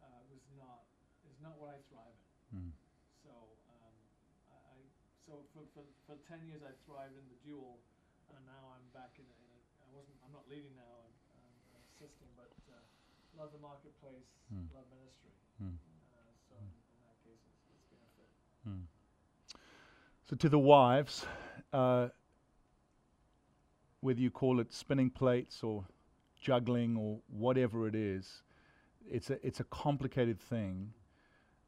[0.02, 0.84] uh, was not
[1.30, 2.18] is not what I thrive
[2.52, 2.58] in.
[2.58, 2.72] Mm.
[3.24, 3.32] So
[3.70, 3.96] um,
[4.50, 4.78] I, I
[5.26, 7.80] so for, for for ten years I thrived in the dual,
[8.34, 11.06] and now I'm back in a, in a I wasn't I'm not leading now.
[11.06, 11.14] I'm,
[11.78, 12.82] I'm assisting, but uh,
[13.38, 14.68] love the marketplace, Mm.
[14.74, 15.32] love ministry.
[15.60, 18.30] So in, in that case, it's, it's been a fit.
[18.70, 18.86] Mm.
[20.30, 21.26] So, to the wives,
[21.72, 22.10] uh,
[24.02, 25.86] whether you call it spinning plates or
[26.42, 28.44] juggling or whatever it is,
[29.10, 30.94] it's a it's a complicated thing.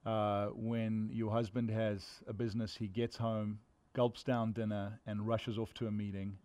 [0.05, 3.57] Uh, when your husband has a business, he gets home,
[3.93, 6.37] gulps down dinner, and rushes off to a meeting,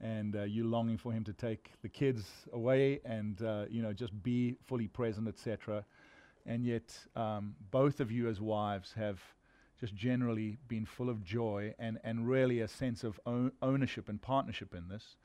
[0.00, 3.92] and uh, you're longing for him to take the kids away and uh, you know
[3.92, 5.84] just be fully present, etc.
[6.46, 9.20] And yet, um, both of you as wives have
[9.78, 14.20] just generally been full of joy and, and really a sense of own ownership and
[14.20, 15.16] partnership in this.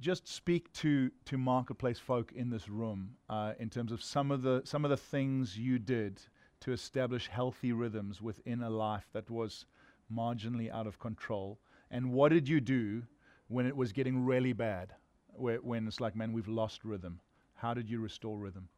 [0.00, 4.42] Just speak to, to marketplace folk in this room uh, in terms of some of
[4.42, 6.20] the some of the things you did
[6.60, 9.66] to establish healthy rhythms within a life that was
[10.14, 11.58] marginally out of control,
[11.90, 13.02] and what did you do
[13.48, 14.94] when it was getting really bad,
[15.34, 17.20] where, when it's like, man, we've lost rhythm?
[17.54, 18.68] How did you restore rhythm?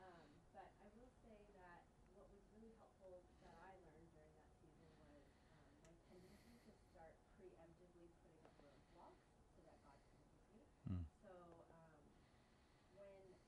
[0.01, 1.85] um, but I will say that
[2.17, 6.73] what was really helpful that I learned during that season was um, my tendency to
[6.93, 9.23] start preemptively putting up roadblocks
[9.53, 10.65] so that God could use me.
[10.89, 11.05] Mm.
[11.21, 11.33] So
[11.73, 12.03] um,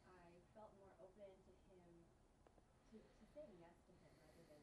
[0.08, 2.04] when I felt more open to Him,
[2.92, 4.62] to, to saying yes to Him rather than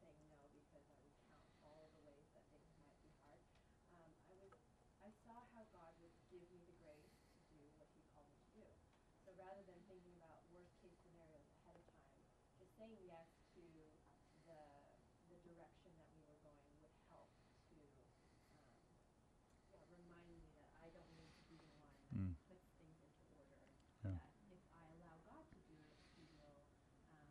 [0.00, 3.40] saying no because I would count all the ways that things might be hard
[3.92, 4.52] um, I was
[5.04, 8.40] I saw how God would give me the grace to do what He called me
[8.42, 8.68] to do.
[9.22, 12.24] So rather than thinking about worst case scenarios ahead of time,
[12.86, 13.62] saying yes to
[14.46, 14.62] the
[15.26, 17.26] the direction that we were going would help
[17.66, 17.74] to
[18.46, 18.62] um,
[19.74, 22.30] yeah, remind me that I don't need to be the one Mm.
[22.30, 23.58] that puts things into order.
[24.06, 24.14] Yeah.
[24.22, 26.62] That if I allow God to do it, He will.
[27.10, 27.26] Um,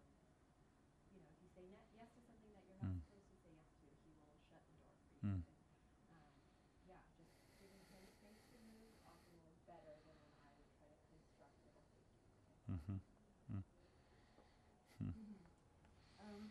[1.15, 2.99] you know, if you say ne- yes to something that you're not Mm.
[3.07, 5.23] supposed to say yes to, He will shut the door for you.
[5.23, 5.41] Mm.
[5.47, 6.35] And, um,
[6.83, 7.31] yeah, just
[7.63, 11.55] giving him space to move often was better than when I would try to construct
[11.63, 12.11] the whole thing.
[12.75, 12.99] Mm-hmm.
[16.25, 16.49] Um,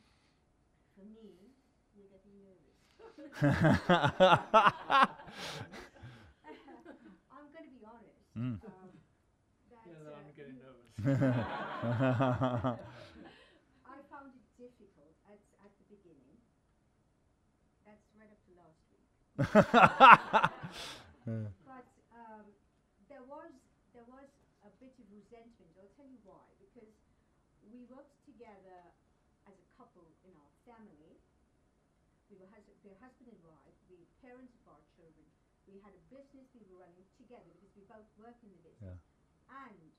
[0.94, 1.50] for me,
[1.92, 2.13] you're getting nervous.
[3.42, 3.50] I'm
[7.50, 8.22] going to be honest.
[8.38, 8.62] Mm.
[8.62, 8.90] Um,
[9.70, 10.86] that, Yeah, no, uh, I'm getting nervous.
[13.84, 16.38] I found it difficult at, at the beginning.
[17.84, 19.10] That's right up to last week.
[21.64, 22.44] But um,
[23.08, 23.48] there was
[23.96, 24.28] there was
[24.62, 25.72] a bit of resentment.
[25.80, 26.44] I'll tell you why.
[26.60, 26.92] Because
[27.72, 28.92] we worked together
[29.48, 31.16] as a couple in our family.
[32.28, 33.72] We were, hus- we were husband and wife.
[33.88, 35.24] We were parents of our children.
[35.70, 37.52] We had a business we were running together
[38.18, 39.00] work in the business.
[39.48, 39.92] And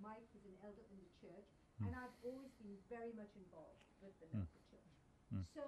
[0.00, 1.48] Mike is an elder in the church,
[1.80, 4.44] and I've always been very much involved with the Mm.
[4.44, 4.92] local church.
[5.32, 5.44] Mm.
[5.54, 5.62] So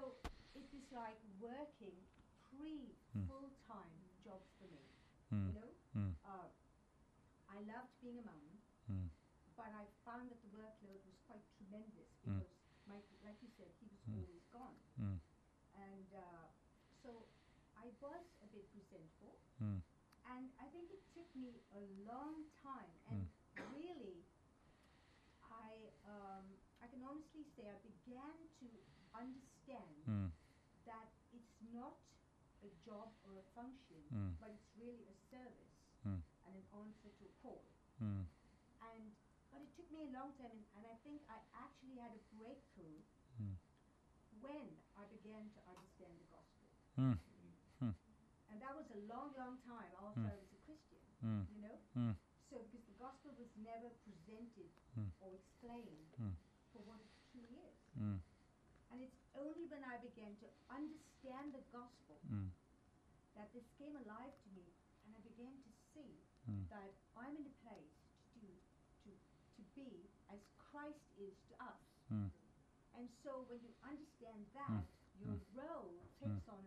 [0.54, 1.96] it was like working
[2.50, 3.26] three Mm.
[3.28, 4.84] full-time jobs for me.
[5.32, 5.46] Mm.
[5.48, 6.14] You know, Mm.
[6.24, 6.48] uh,
[7.48, 9.10] I loved being a mum, Mm.
[9.56, 12.38] but I found that the workload was quite tremendous Mm.
[12.38, 12.52] because
[12.86, 14.14] my like like you said, he was Mm.
[14.16, 15.20] always gone, Mm.
[15.74, 16.46] and uh,
[17.02, 17.26] so
[17.76, 19.38] I was a bit resentful.
[19.60, 19.82] Mm.
[20.24, 23.26] And I think it took me a long time, and
[23.74, 24.26] really,
[25.46, 26.46] I um,
[26.82, 28.68] I can honestly say I began to
[29.14, 30.30] understand Mm.
[30.86, 31.98] that it's not
[32.62, 34.34] a job or a function, Mm.
[34.40, 35.74] but it's really a service
[36.06, 36.22] Mm.
[36.46, 37.64] and an answer to a call.
[38.00, 38.24] Mm.
[38.80, 39.02] And
[39.50, 42.22] but it took me a long time, and, and I think I actually had a
[42.36, 43.00] breakthrough
[43.40, 43.56] Mm.
[44.40, 44.66] when
[44.96, 46.68] I began to understand the gospel.
[46.98, 47.18] Mm.
[48.50, 50.32] And that was a long, long time after Mm.
[50.32, 51.44] I was a Christian, Mm.
[51.50, 51.76] you know?
[51.96, 52.14] Mm.
[52.50, 55.10] So, because the gospel was never presented Mm.
[55.20, 56.34] or explained Mm.
[56.72, 57.76] for what it truly is.
[57.98, 58.20] Mm.
[58.90, 62.50] And it's only when I began to understand the gospel Mm.
[63.36, 64.66] that this came alive to me,
[65.04, 66.18] and I began to see
[66.70, 67.92] that I'm in a place
[68.32, 68.52] to do,
[69.04, 69.10] to,
[69.56, 71.82] to be as Christ is to us.
[72.10, 72.30] Mm.
[72.96, 74.84] And so when you understand that,
[75.20, 76.64] your role takes on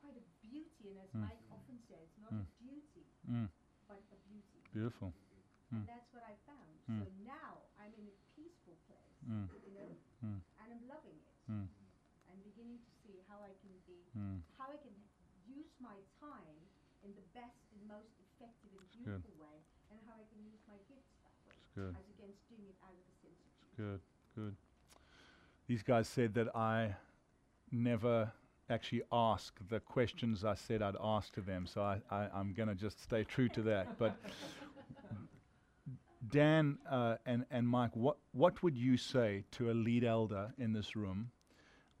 [0.00, 1.22] quite a beauty, and as.
[1.22, 2.44] Mike often says, not a
[3.28, 3.48] Mm.
[3.88, 4.60] but a beauty.
[4.72, 5.12] Beautiful.
[5.70, 5.86] And Mm.
[5.86, 6.72] that's what I found.
[6.90, 7.00] Mm.
[7.00, 9.48] So now I'm in a peaceful place, Mm.
[9.64, 9.90] you know,
[10.24, 10.40] Mm.
[10.60, 11.28] and I'm loving it.
[11.50, 11.68] Mm.
[12.32, 14.42] and beginning to see how I can be, Mm.
[14.56, 14.94] how I can
[15.46, 16.68] use my time
[17.02, 19.20] in the best and most effective and good.
[19.22, 19.60] beautiful way,
[19.90, 21.94] and how I can use my gifts that way, good.
[21.96, 23.42] as against doing it out of a sense.
[23.76, 24.00] Good,
[24.34, 24.56] good.
[25.66, 26.96] These guys said that I
[27.70, 28.32] never
[28.72, 32.00] actually ask the questions I said I'd ask to them, so I,
[32.34, 33.98] I'm going to just stay true to that.
[33.98, 34.16] But
[36.30, 40.72] Dan uh, and, and Mike, what, what would you say to a lead elder in
[40.72, 41.30] this room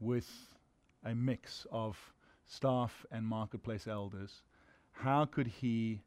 [0.00, 0.28] with
[1.04, 1.98] a mix of
[2.46, 4.42] staff and marketplace elders?
[4.92, 6.02] How could he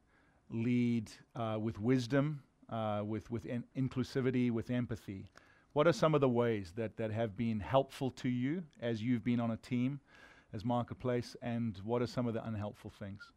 [0.50, 5.30] lead uh, with wisdom, uh, with, with in- inclusivity, with empathy?
[5.74, 9.22] What are some of the ways that, that have been helpful to you as you've
[9.22, 10.00] been on a team
[10.52, 13.30] as marketplace, and what are some of the unhelpful things?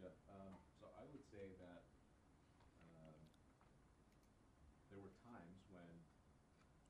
[0.00, 1.82] Yeah, um, so I would say that
[2.82, 3.16] um,
[4.90, 5.88] there were times when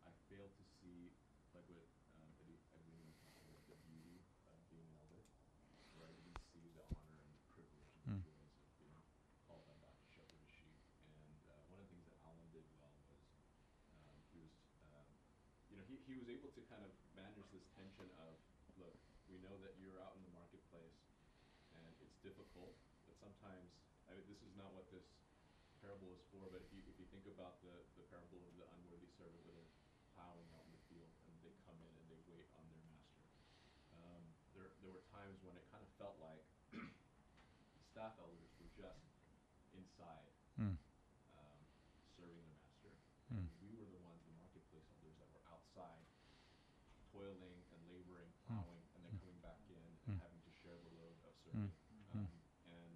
[0.07, 1.13] I failed to see,
[1.55, 1.87] like what
[2.17, 5.23] um, Eddie, Edwin was talking about, the beauty of being an elder,
[5.95, 8.23] where I didn't see the honor and the privilege and the Mm.
[8.23, 8.97] joys of being
[9.47, 10.79] called on God to shepherd a sheep.
[11.05, 13.21] And uh, one of the things that Alan did well was
[13.91, 14.55] um, he was,
[14.95, 15.11] um,
[15.69, 18.35] you know, he, he was able to kind of manage this tension of,
[18.79, 18.95] look,
[19.31, 20.95] we know that you're out in the marketplace
[21.75, 22.75] and it's difficult,
[23.07, 23.71] but sometimes,
[24.11, 25.07] I mean, this is not what this
[25.83, 28.67] parable is for, but if you, if you think about the, the parable of the
[28.79, 29.75] unworthy servant where they're
[30.15, 33.25] plowing out in the field and they come in and they wait on their master.
[33.93, 34.23] Um,
[34.57, 36.43] there, there were times when it kind of felt like
[37.93, 39.05] staff elders were just
[39.77, 40.73] inside Mm.
[41.37, 41.61] um,
[42.17, 42.93] serving the master.
[43.29, 43.45] Mm.
[43.45, 46.01] And we were the ones, the marketplace elders, that were outside,
[47.13, 48.57] toiling and laboring, Mm.
[48.57, 49.21] plowing, and then Mm.
[49.21, 50.17] coming back in and Mm.
[50.25, 51.45] having to share the load of Mm.
[51.45, 51.73] serving.
[51.93, 52.25] Mm.
[52.25, 52.37] Um,
[52.73, 52.95] and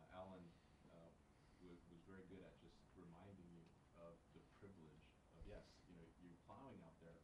[0.00, 0.44] uh, Alan
[0.88, 1.12] uh,
[1.60, 3.60] was, was very good at just reminding you
[4.00, 5.04] of the privilege
[5.36, 7.20] of yes, you know, you're plowing out there,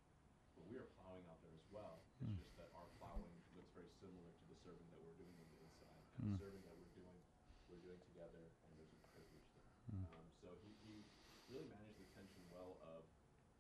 [0.53, 2.05] but we are plowing out there as well.
[2.21, 2.37] It's Mm.
[2.45, 5.61] just that our plowing looks very similar to the serving that we're doing on the
[5.65, 6.33] inside, and Mm.
[6.37, 7.21] the serving that we're doing,
[7.69, 9.69] we're doing together, and there's a privilege there.
[9.93, 10.05] Mm.
[10.13, 11.05] Um, so he, he
[11.49, 13.05] really managed the tension well of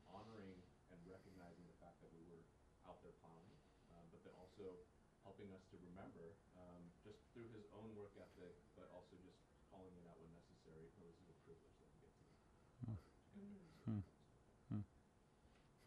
[0.09, 2.43] honoring and recognizing the fact that we were
[2.87, 3.51] out there plowing,
[3.93, 4.73] um, but then also
[5.21, 9.37] helping us to remember, um, just through his own work ethic, but also just
[9.69, 10.89] calling it out when necessary.
[10.97, 12.25] No, this is a privilege that we get to.
[12.25, 12.97] Mm.
[12.97, 13.77] to get there.
[13.93, 14.83] Mm.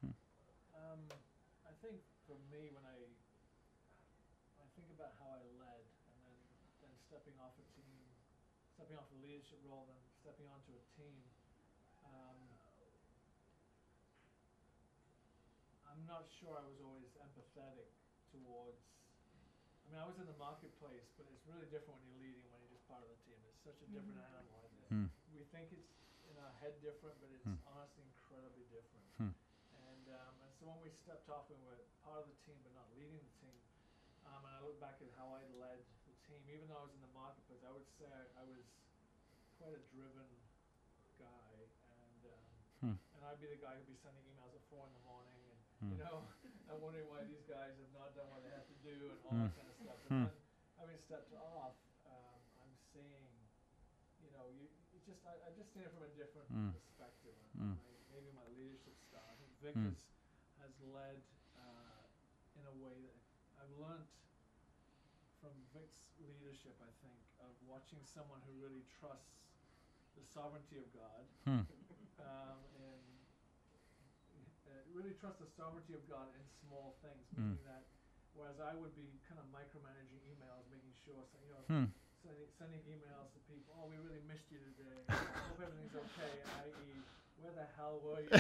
[0.06, 0.14] Mm.
[0.78, 1.02] Um,
[1.66, 1.98] I think
[2.30, 3.10] for me, when I
[4.54, 5.82] when I think about how I led,
[6.14, 6.38] and then
[6.86, 8.06] then stepping off a team,
[8.78, 11.26] stepping off a leadership role, then stepping onto a team,
[12.06, 12.38] um,
[15.90, 17.99] I'm not sure I was always empathetic
[18.32, 18.80] towards.
[19.86, 22.62] I mean, I was in the marketplace, but it's really different when you're leading when
[22.62, 23.42] you're just part of the team.
[23.50, 24.30] It's such a different Mhm.
[24.38, 24.70] animal.
[24.90, 25.10] Mm.
[25.34, 25.94] we think it's
[26.30, 27.62] in our head different, but it's Hmm.
[27.66, 29.06] honestly incredibly different.
[29.18, 29.34] Hmm.
[29.86, 32.74] And um, and so when we stepped off and we're part of the team but
[32.74, 33.58] not leading the team,
[34.26, 36.94] um, and I look back at how I led the team, even though I was
[36.94, 38.66] in the marketplace, I would say I, I was
[39.62, 40.30] quite a driven
[41.22, 42.50] guy, and um,
[42.82, 42.96] Hmm.
[43.14, 45.60] and I'd be the guy who'd be sending emails at four in the morning, and
[45.80, 45.92] Hmm.
[45.94, 46.26] you know,
[46.70, 49.34] I'm wondering why these guys have not done what they have to do, and all
[49.34, 49.50] Hmm.
[49.50, 49.98] that kind of stuff.
[50.06, 50.26] But Hmm.
[50.30, 50.38] then
[50.78, 53.34] having stepped off, um, I'm seeing,
[54.22, 56.72] you know, you, you just I, I just seen it from a different Mm.
[56.72, 57.36] perspective.
[57.58, 57.76] Mm.
[57.76, 59.26] my, maybe my leadership style.
[59.26, 59.90] I think Vic Mm.
[59.90, 60.00] has,
[60.62, 61.20] has led
[61.58, 62.06] uh,
[62.56, 63.18] in a way that
[63.58, 64.06] I've learned
[65.42, 66.76] from Vic's leadership.
[66.84, 69.48] I think of watching someone who really trusts
[70.18, 71.64] the sovereignty of God, Hmm.
[72.20, 72.79] um, and
[74.94, 77.58] really trust the sovereignty of God in small things, Mm.
[77.66, 77.84] that
[78.34, 81.86] whereas I would be kind of micromanaging emails, making sure, so, you know, Hmm.
[82.24, 83.74] sending, sending emails to people.
[83.78, 85.02] Oh, we really missed you today.
[85.50, 86.42] Hope everything's okay.
[86.64, 87.04] I.e.,
[87.40, 88.30] where the hell were you?
[88.30, 88.36] Uh,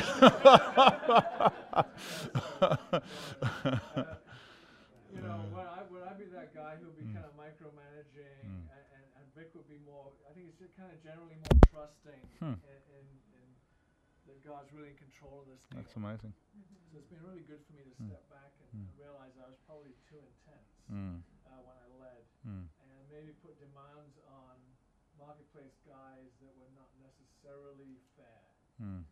[5.13, 7.13] you know, would I would I be that guy who'd be Mm.
[7.15, 8.67] kind of micromanaging, Mm.
[8.69, 10.11] and, and, and Vic would be more.
[10.29, 12.53] I think it's just kind of generally more trusting Hmm.
[12.61, 12.77] in
[14.39, 15.83] that God's really in control of this deal.
[15.83, 16.31] That's amazing.
[16.91, 18.07] So it's been really good for me to Mm.
[18.07, 18.87] step back and, Mm.
[18.87, 21.21] and realize I was probably too intense Mm.
[21.45, 22.69] uh, when I led Mm.
[22.79, 24.55] and maybe put demands on
[25.19, 28.43] marketplace guys that were not necessarily fair.
[28.79, 29.03] Mm.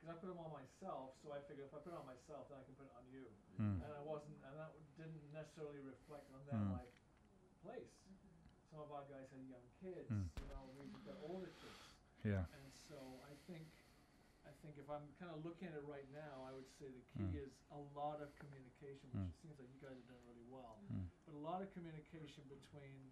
[0.00, 2.48] Because I put them on myself, so I figured if I put it on myself,
[2.48, 3.26] then I can put it on you.
[3.58, 3.82] Mm.
[3.84, 6.72] And I wasn't, and that didn't necessarily reflect on their Mm.
[6.72, 6.92] like
[7.60, 7.92] place.
[8.70, 10.30] Some of our guys had young kids, Mm.
[10.40, 11.84] you know, we've got older kids,
[12.24, 12.46] Yeah.
[12.54, 13.19] and so I
[14.60, 16.92] think, I think if I'm kind of looking at it right now, I would say
[16.92, 17.48] the key Mm.
[17.48, 19.32] is a lot of communication, which Mm.
[19.32, 21.08] it seems like you guys have done really well Mm.
[21.26, 23.10] but a lot of communication between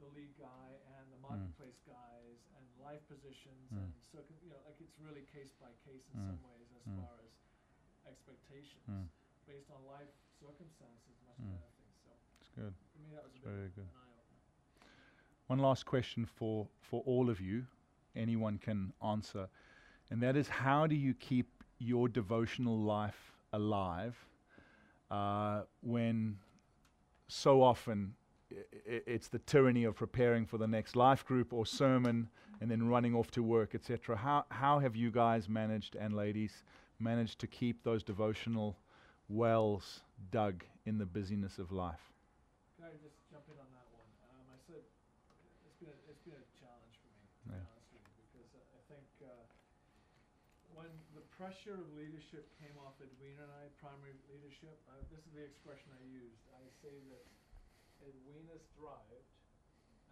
[0.00, 3.78] the lead guy and the marketplace guys and life positions Mm.
[3.78, 6.26] and so you know like it's really case by case in Mm.
[6.30, 7.32] some ways as far as
[8.06, 9.12] expectations
[9.46, 10.10] based on life
[10.40, 11.52] circumstances much Mm.
[11.54, 12.10] as anything so
[12.40, 12.74] It's good.
[12.92, 13.88] for me that was a bit very good.
[13.88, 14.06] an eye
[15.46, 17.66] One last question for, for all of you.
[18.14, 19.48] Anyone can answer.
[20.10, 21.48] And that is how do you keep
[21.78, 24.16] your devotional life alive
[25.10, 26.38] uh, when
[27.28, 28.14] so often
[28.84, 32.28] it's the tyranny of preparing for the next life group or sermon
[32.60, 34.16] and then running off to work, etc.
[34.16, 36.64] How, how have you guys managed, and ladies,
[36.98, 38.76] managed to keep those devotional
[39.28, 40.00] wells
[40.30, 42.10] dug in the busyness of life?
[42.76, 44.80] can I just jump in on that one um, I said
[45.68, 47.60] it's been a, it's been a challenge for me to Yeah.
[47.60, 49.44] be honest with you because I I think uh,
[50.74, 55.32] when the pressure of leadership came off Edwina and I, primary leadership, uh, this is
[55.32, 56.44] the expression I used.
[56.52, 57.24] I say that
[58.04, 59.24] Edwina's thrived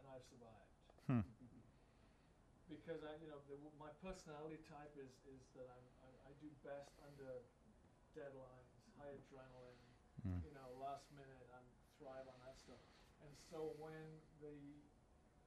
[0.01, 0.73] and I've survived.
[1.05, 1.29] Hmm.
[2.73, 6.49] Because I, you know, the, my personality type is, is that I'm, I, I do
[6.65, 7.45] best under
[8.17, 9.77] deadlines, high adrenaline,
[10.27, 10.43] Mm.
[10.43, 11.63] you know, last minute, I'm
[11.95, 12.83] thrive on that stuff.
[13.23, 14.03] And so when
[14.43, 14.59] the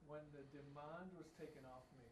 [0.07, 2.07] when the demand was taken off me,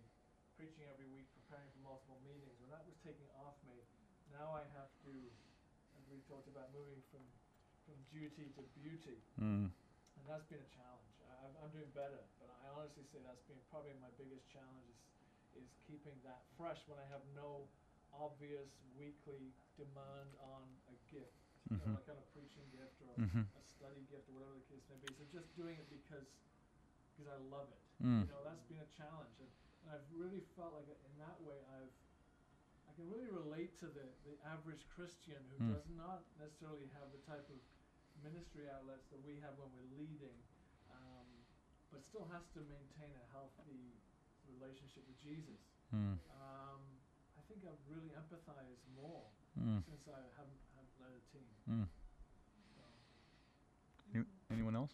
[0.60, 3.80] preaching every week, preparing for multiple meetings, when that was taken off me,
[4.28, 5.14] now I have to,
[5.96, 7.24] as we talked about, moving from
[7.88, 9.66] from duty to beauty, Mm.
[9.74, 11.10] and that's been a challenge.
[11.26, 14.94] I, I'm, I'm doing better, but I honestly say that's been probably my biggest challenge
[14.94, 17.66] is, is keeping that fresh when I have no
[18.14, 21.34] obvious weekly demand on a gift,
[21.66, 21.82] you Mhm.
[21.82, 23.50] know, like on a preaching gift or Mhm.
[23.58, 25.10] a study gift or whatever the case may be.
[25.18, 26.30] So just doing it because
[27.18, 27.82] because I love it.
[28.06, 28.22] Mm.
[28.22, 29.50] You know, that's been a challenge, and,
[29.90, 31.90] and I've really felt like in that way I've
[32.86, 35.74] I can really relate to the the average Christian who Mm.
[35.74, 37.58] does not necessarily have the type of
[38.22, 40.38] ministry outlets that we have when we're leading,
[40.94, 41.26] um,
[41.90, 43.96] but still has to maintain a healthy
[44.46, 45.62] relationship with Jesus.
[45.96, 46.20] Mm.
[46.38, 46.82] Um,
[47.40, 49.26] I think I've really empathized more
[49.58, 49.82] Mm.
[49.88, 51.50] since I haven't, haven't led a team.
[51.68, 51.88] Mm.
[52.76, 52.84] So.
[54.14, 54.94] Any, anyone else?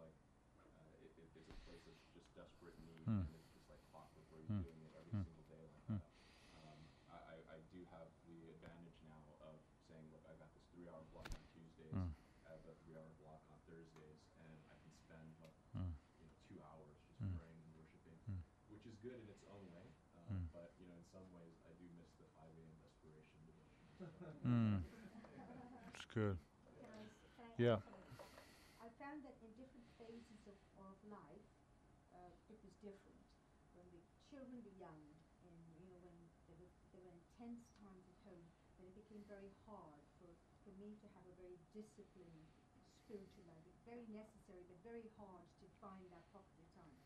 [0.00, 0.16] like
[0.80, 3.24] uh, it, it, it's a place of just desperate need, Mm.
[3.28, 4.48] and it's just like clockwork where Mm.
[4.48, 5.24] you're doing it every Mm.
[5.28, 6.00] single day like Mm.
[6.00, 6.12] that.
[6.60, 6.80] Um,
[7.12, 9.56] I, I, I do have the advantage now of
[9.88, 12.12] saying, look, I got this three-hour block on Tuesdays, Mm.
[12.46, 15.92] I have a three-hour block on Thursdays, and I can spend like Mm.
[16.18, 17.34] you know two hours just Mm.
[17.36, 18.40] praying and worshiping, Mm.
[18.72, 19.86] which is good in its own way.
[20.16, 20.46] Um, Mm.
[20.54, 22.76] But you know, in some ways, I do miss the 5 a.m.
[22.82, 23.86] desperation devotion.
[24.46, 24.82] Mm.
[25.94, 26.36] It's good.
[26.80, 27.76] Can I s- can I Yeah.
[27.76, 28.16] add something?
[28.80, 31.44] I found that in different phases of, of life,
[32.14, 33.20] uh, it was different.
[33.74, 34.00] When the
[34.30, 35.02] children were young,
[35.44, 36.16] and you know, when
[36.48, 38.46] there were, there were intense times at home,
[38.78, 40.30] then it became very hard for,
[40.64, 42.46] for me to have a very disciplined
[43.04, 43.64] spiritual life.
[43.66, 47.00] It's very necessary, but very hard to find that pocket of time.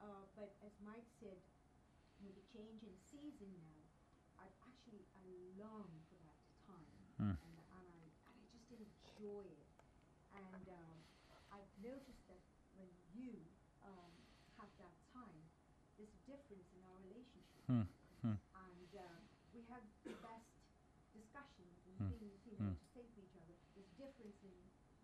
[0.00, 1.38] Uh, but as Mike said,
[2.22, 3.78] with the change in season now,
[4.38, 5.24] I've actually I
[5.58, 7.36] long for that time, Mm.
[7.38, 7.86] and, and I
[8.26, 9.68] and I just enjoy it.
[10.32, 10.96] And um,
[11.52, 12.40] I've noticed that
[12.74, 13.36] when you
[13.84, 14.12] um,
[14.56, 15.44] have that time,
[15.98, 17.86] there's a difference in our relationship, Mm.
[18.24, 18.38] Mm.
[18.40, 19.18] and uh,
[19.52, 20.48] we have the best
[21.12, 22.08] discussions and Mm.
[22.18, 22.78] things you know Mm.
[22.80, 23.54] to say to each other.
[23.76, 24.56] There's a difference in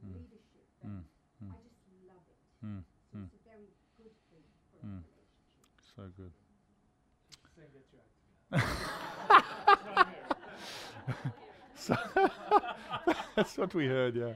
[0.03, 0.15] Mm.
[0.17, 0.87] leadership, Mm.
[0.89, 1.05] and
[1.45, 1.53] Mm.
[1.53, 2.41] I just love it.
[2.65, 2.83] Mm.
[3.13, 3.25] So Mm.
[3.29, 3.71] it's a very
[4.01, 4.99] good thing for Mm.
[4.99, 5.79] our relationship.
[5.99, 6.31] So good.
[11.75, 11.97] So
[13.37, 14.35] that's what we heard, yeah.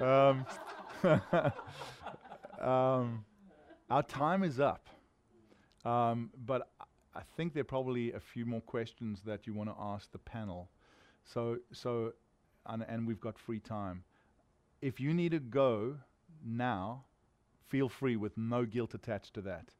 [0.00, 0.46] Um,
[2.60, 3.24] um,
[3.90, 4.88] our time is up.
[5.84, 9.68] Um, but I- I think there are probably a few more questions that you want
[9.68, 10.70] to ask the panel.
[11.24, 12.12] So, so
[12.66, 14.04] and, and we've got free time.
[14.80, 15.96] If you need to go
[16.44, 17.04] now,
[17.68, 19.70] feel free with no guilt attached to that.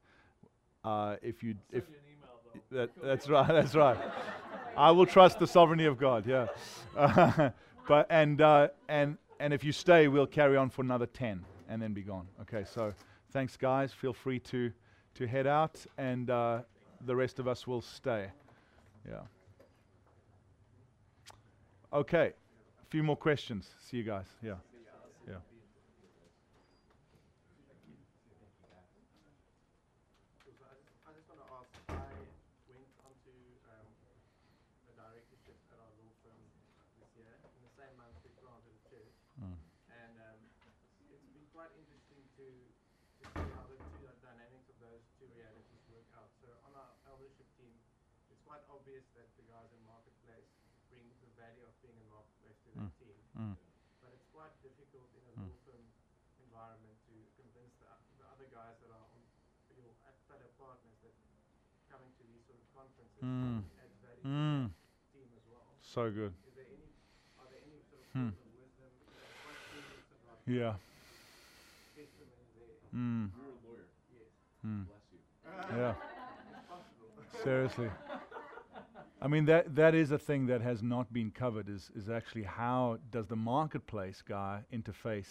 [0.83, 3.47] Uh, if you, I'll if send you an email that, that's right.
[3.47, 3.97] That's right.
[4.75, 6.25] I will trust the sovereignty of God.
[6.25, 6.47] Yeah.
[6.95, 7.49] Uh,
[7.87, 11.81] but and uh, and and if you stay, we'll carry on for another ten and
[11.81, 12.27] then be gone.
[12.41, 12.65] Okay.
[12.71, 12.93] So
[13.31, 13.93] thanks, guys.
[13.93, 14.71] Feel free to
[15.15, 16.59] to head out, and uh,
[17.05, 18.27] the rest of us will stay.
[19.07, 19.19] Yeah.
[21.93, 22.33] Okay.
[22.81, 23.69] A few more questions.
[23.79, 24.27] See you guys.
[24.41, 24.55] Yeah.
[30.61, 32.13] So I just, I just want to ask, I
[32.69, 33.33] went onto
[33.65, 33.89] um,
[34.87, 36.37] a directorship at our law firm
[37.01, 37.33] this year.
[37.57, 39.17] In the same month, we planted a church.
[39.41, 39.57] Mm.
[39.89, 40.39] And um,
[41.09, 45.25] it's been quite interesting to, to see how the two the dynamics of those two
[45.33, 46.29] realities work out.
[46.45, 47.73] So on our eldership team,
[48.29, 50.51] it's quite obvious that the guys in marketplace
[50.91, 52.99] bring the value of being in marketplace to their Mm.
[52.99, 53.19] team.
[53.39, 53.55] Mm.
[54.03, 55.87] But it's quite difficult in a law firm
[56.43, 57.87] environment to convince the,
[58.19, 59.23] the other guys that are on
[59.71, 59.87] your
[60.27, 61.15] fellow partners that
[61.87, 63.63] coming to these sort of conferences Mm.
[63.79, 64.67] adds value Mm.
[64.67, 65.71] to the team as well.
[65.79, 66.35] So good.
[66.43, 66.91] Is there any,
[67.39, 68.35] are there any sort of Hmm.
[68.35, 68.91] words of wisdom?
[69.15, 70.75] You know, quite curious about Yeah.
[71.95, 72.83] testimony there.
[72.91, 73.31] Mm.
[73.31, 73.87] You're a lawyer.
[74.11, 74.27] Yes.
[74.67, 74.83] Mm.
[74.91, 75.23] Bless you.
[75.71, 75.95] Yeah.
[77.43, 77.89] Seriously.
[79.21, 82.43] I mean that that is a thing that has not been covered is is actually
[82.43, 85.29] how does the marketplace guy interface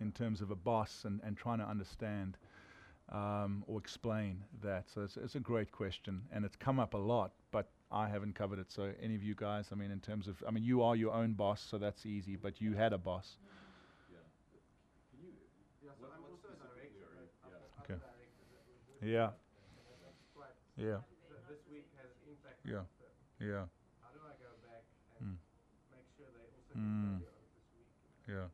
[0.00, 2.36] in terms of a boss and, and trying to understand
[3.10, 4.84] um, or explain that.
[4.92, 8.34] So it's, it's a great question and it's come up a lot, but I haven't
[8.34, 8.72] covered it.
[8.72, 11.12] So any of you guys, I mean, in terms of, I mean, you are your
[11.12, 12.36] own boss, so that's easy.
[12.36, 13.36] But you had a boss.
[14.10, 14.18] Yeah.
[15.12, 15.32] Can you?
[15.84, 17.84] Yeah, so I'm also a director, are but you- I've yeah.
[17.84, 17.94] Okay.
[17.94, 18.64] other directors that work
[18.96, 19.12] with me.
[19.12, 19.28] Yeah.
[19.28, 21.04] And that's quite, Yeah.
[21.28, 22.86] th- this week has impacted Yeah.
[22.88, 23.22] the firm.
[23.42, 23.66] Yeah.
[23.98, 24.86] How do I go back
[25.18, 25.38] Mm.
[25.90, 27.18] make sure they also Mm.
[27.18, 27.90] get this week?
[28.26, 28.46] you know?
[28.46, 28.48] Yeah.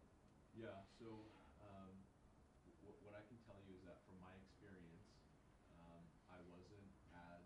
[0.57, 0.81] Yeah.
[0.99, 1.29] So,
[1.61, 1.93] um,
[2.81, 5.05] w- what I can tell you is that from my experience,
[5.77, 7.45] um, I wasn't as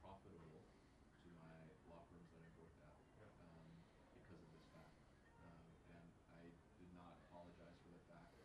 [0.00, 0.62] profitable
[1.22, 2.94] to my law firms that I've worked at
[3.42, 3.74] um,
[4.14, 4.94] because of this fact.
[5.42, 5.66] Um,
[5.98, 6.42] and I
[6.78, 8.38] did not apologize for the fact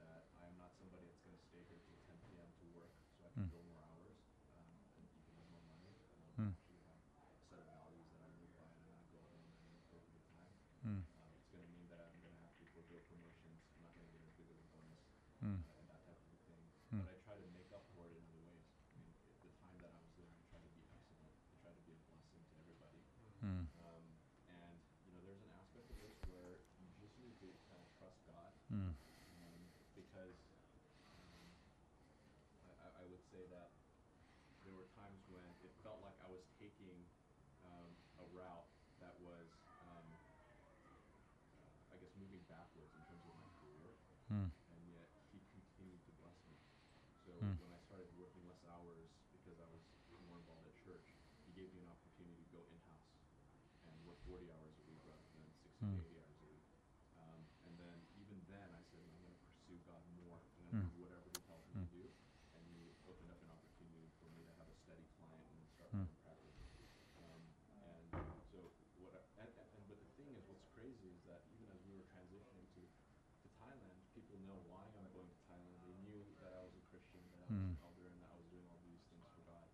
[0.00, 2.48] that I am not somebody that's going to stay here till 10 p.m.
[2.48, 3.50] to work so I can Mm.
[3.52, 4.16] bill more hours
[4.56, 5.92] um, and you can have more money.
[6.38, 6.42] Mm.
[6.42, 9.42] Um, actually have a set of values that I live by and I go home
[9.46, 10.54] at an appropriate time.
[10.84, 11.02] Mm.
[11.18, 13.58] Um, it's going to mean that I'm going to have to forego promotions.
[13.76, 15.02] I'm not going to get as big of a bonus
[15.42, 15.58] Mm.
[15.66, 16.64] uh, and that type of a thing.
[16.94, 17.02] Mm.
[17.02, 18.62] But I try to make up for it in other ways.
[18.94, 21.34] I mean, i- the time that I was there, I tried to be excellent.
[21.50, 23.02] I tried to be a blessing to everybody.
[23.42, 23.66] Mm.
[23.82, 24.04] Um,
[24.46, 27.88] and you know, there's an aspect of this where you just need to kind of
[27.98, 28.94] trust God, Mm.
[29.42, 29.60] um,
[29.98, 30.38] because
[31.10, 31.42] um,
[32.62, 33.72] I, I, I would say that
[34.62, 37.08] there were times when it felt like I was taking
[37.64, 38.68] um, a route
[39.00, 39.48] that was,
[39.80, 40.06] um,
[41.56, 43.96] uh, I guess, moving backwards in terms of my career
[44.32, 44.50] Mm.
[44.70, 46.58] and yet he continued to bless me.
[47.24, 47.56] So Hmm.
[47.58, 49.82] when I started working less hours because I was
[50.22, 51.06] more involved at church,
[51.46, 53.12] he gave me an opportunity to go in house
[53.86, 55.98] and work 40 hours a week rather than 60 Hmm.
[55.98, 56.66] to 80 hours a week.
[57.18, 58.82] Um, and then even then, I
[74.14, 75.80] people know why I'm going to Thailand.
[75.84, 77.72] They knew that I was a Christian, that I was Mm.
[77.72, 79.66] an elder, and that I was doing all these things for God.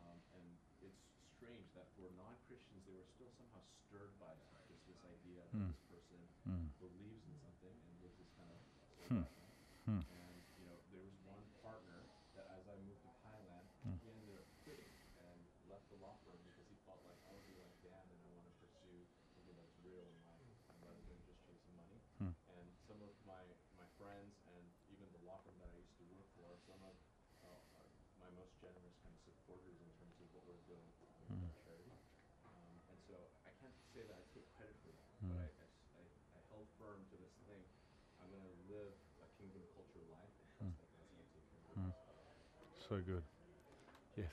[0.00, 0.44] Um, and
[0.84, 1.00] it's
[1.36, 5.58] strange that for non-Christians, they were still somehow stirred by that, just this idea that
[5.60, 5.70] Mm.
[5.72, 6.68] this person Mm.
[6.78, 8.60] believes in something and lives this kind of
[9.08, 9.08] Hmm.
[9.08, 9.54] soul background.
[9.88, 10.02] Hmm.
[10.12, 12.04] And you know, there was one partner
[12.36, 13.96] that as I moved to Thailand, Hmm.
[14.04, 14.92] he ended up quitting
[15.24, 15.38] and
[15.68, 18.28] left the law firm because he felt like I would be like Dan and I
[18.36, 22.00] want to pursue something that's real in life and rather than just chasing money.
[22.20, 22.32] Hmm.
[22.52, 23.40] And some of my
[23.80, 26.82] my friends and even the law firm that I used to work for, are some
[26.84, 26.94] of
[27.44, 27.88] uh, are
[28.20, 31.44] my most generous kind of supporters in terms of what we're doing with Hmm.
[31.48, 31.96] our charity.
[32.44, 33.14] Um, and so
[33.46, 35.28] I can't say that I take credit for that, Hmm.
[35.32, 37.62] but I, I s- I- I held firm to this thing.
[38.18, 40.80] I'm going to live a kingdom culture life and trust Hmm.
[40.82, 41.90] that God's going to take care of Hmm.
[41.94, 41.94] it.
[42.88, 43.20] So good.
[44.16, 44.32] Yes.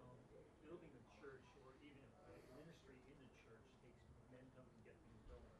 [0.00, 0.16] um,
[0.64, 4.00] building a church or even a ministry in the church takes
[4.32, 5.52] momentum to get things going.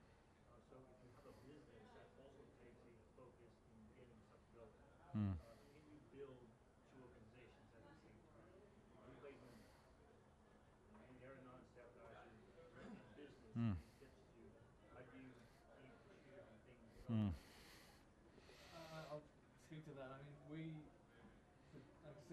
[0.49, 4.41] Uh, so if you have a business, that also takes a focus in getting stuff
[4.57, 4.73] going.
[5.13, 5.37] Mm.
[5.37, 6.41] Uh, can you build
[6.89, 8.57] two organizations at the same time?
[9.05, 9.57] You play them,
[11.05, 12.41] and they're a non-staff guys who
[12.81, 13.77] are in business, Mm.
[13.77, 14.43] and gets to,
[14.97, 15.29] how do you
[15.77, 15.93] keep
[16.25, 17.37] two different things Mm.
[17.37, 17.37] going?
[18.73, 19.29] Uh, I'll
[19.69, 20.09] speak to that.
[20.17, 20.63] I mean, we,
[21.69, 21.81] for,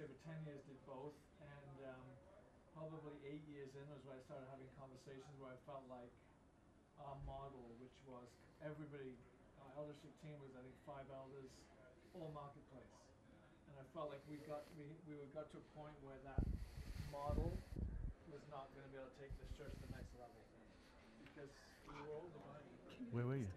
[0.06, 2.06] like say, for ten years did both, and um,
[2.73, 6.11] probably eight years in was when I started having conversations where I felt like
[6.98, 8.30] our model, which was
[8.61, 9.18] everybody,
[9.57, 11.49] our eldership team was I think five elders,
[12.14, 12.94] all marketplace,
[13.68, 16.44] and I felt like we got we we got to a point where that
[17.10, 17.57] model
[18.30, 20.45] was not going to be able to take this church to the next level
[21.18, 21.49] because
[21.90, 22.77] we were all divided.
[23.11, 23.49] Where were you?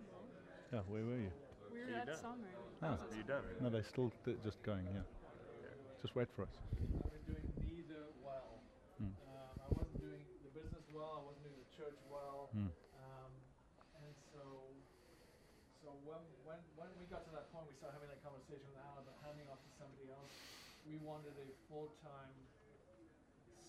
[0.73, 1.33] Yeah, where were you?
[1.71, 2.17] We were at done?
[2.17, 2.69] Songwriting.
[2.83, 2.87] Oh.
[2.87, 3.45] Are you done?
[3.61, 4.85] No, they're still th- just going.
[4.93, 5.01] Yeah.
[5.99, 6.55] Just wait for us.
[6.55, 8.63] I was doing neither well.
[9.03, 9.11] Mm.
[9.11, 11.11] Um, I wasn't doing the business well.
[11.19, 12.55] I wasn't doing the church well.
[12.55, 12.71] Mm.
[13.03, 13.33] Um,
[13.99, 14.43] and so,
[15.83, 18.79] so when when when we got to that point, we started having that conversation with
[18.79, 20.31] Alan about handing off to somebody else.
[20.87, 22.35] We wanted a full time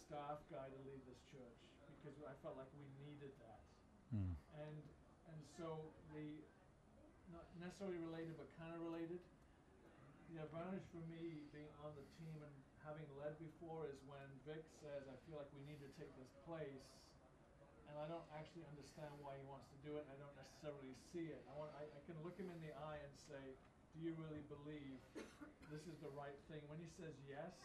[0.05, 1.57] staff guy to lead this church
[1.97, 3.61] because I felt like we needed that.
[4.13, 4.37] Mm.
[4.53, 4.77] And
[5.33, 5.81] and so
[6.13, 6.45] the
[7.33, 9.17] not necessarily related but kind of related.
[10.29, 12.53] The advantage for me being on the team and
[12.85, 16.29] having led before is when Vic says, "I feel like we need to take this
[16.45, 16.85] place,"
[17.89, 20.05] and I don't actually understand why he wants to do it.
[20.05, 21.41] and I don't necessarily see it.
[21.49, 23.57] I want I, I can look him in the eye and say,
[23.97, 25.01] "Do you really believe
[25.73, 27.57] this is the right thing?" When he says yes,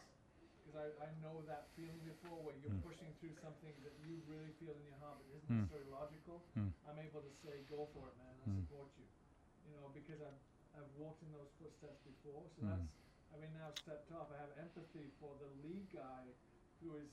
[0.64, 2.88] because I, I know that feeling before where you're Mm.
[2.88, 5.68] pushing through something that you really feel in your heart but isn't Mm.
[5.68, 6.48] necessarily logical.
[6.56, 6.72] Mm.
[6.88, 8.32] I'm able to say, "Go for it, man!
[8.40, 8.64] I Mm.
[8.64, 9.04] support you."
[9.68, 10.40] You know, because I've
[10.74, 12.70] I've walked in those footsteps before, so Mm.
[12.74, 12.90] that's
[13.30, 14.30] having now stepped off.
[14.30, 16.34] I have empathy for the lead guy
[16.80, 17.10] who is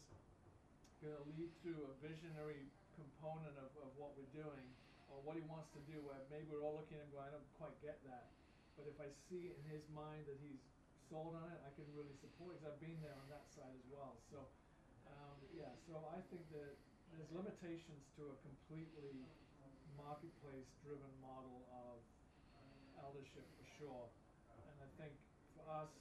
[1.01, 4.67] going to lead through a visionary component of, of what we're doing
[5.09, 6.01] or what he wants to do.
[6.01, 8.29] Where maybe we're all looking at him going, "I don't quite get that,"
[8.77, 10.61] but if I see in his mind that he's
[11.09, 12.57] sold on it, I can really support.
[12.57, 14.21] Because I've been there on that side as well.
[14.29, 14.49] So,
[15.09, 15.73] um, yeah.
[15.87, 16.77] So I think that
[17.11, 19.25] there's limitations to a completely
[19.97, 22.01] marketplace-driven model of
[23.11, 24.05] eldership for sure.
[24.55, 25.11] And I think
[25.59, 25.91] for us,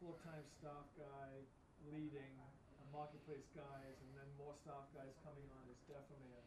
[0.00, 1.32] full-time staff guy
[1.88, 6.44] leading, a marketplace guys, and then more staff guys coming on is definitely a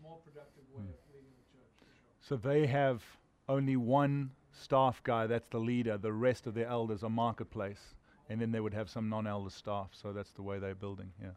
[0.00, 0.96] more productive way Mm.
[0.96, 2.16] of leading the church for sure.
[2.20, 3.04] So they have
[3.48, 5.98] only one staff guy, that's the leader.
[5.98, 7.94] The rest of their elders are marketplace.
[8.28, 9.90] And then they would have some non elder staff.
[9.92, 11.34] So that's the way they're building, yeah.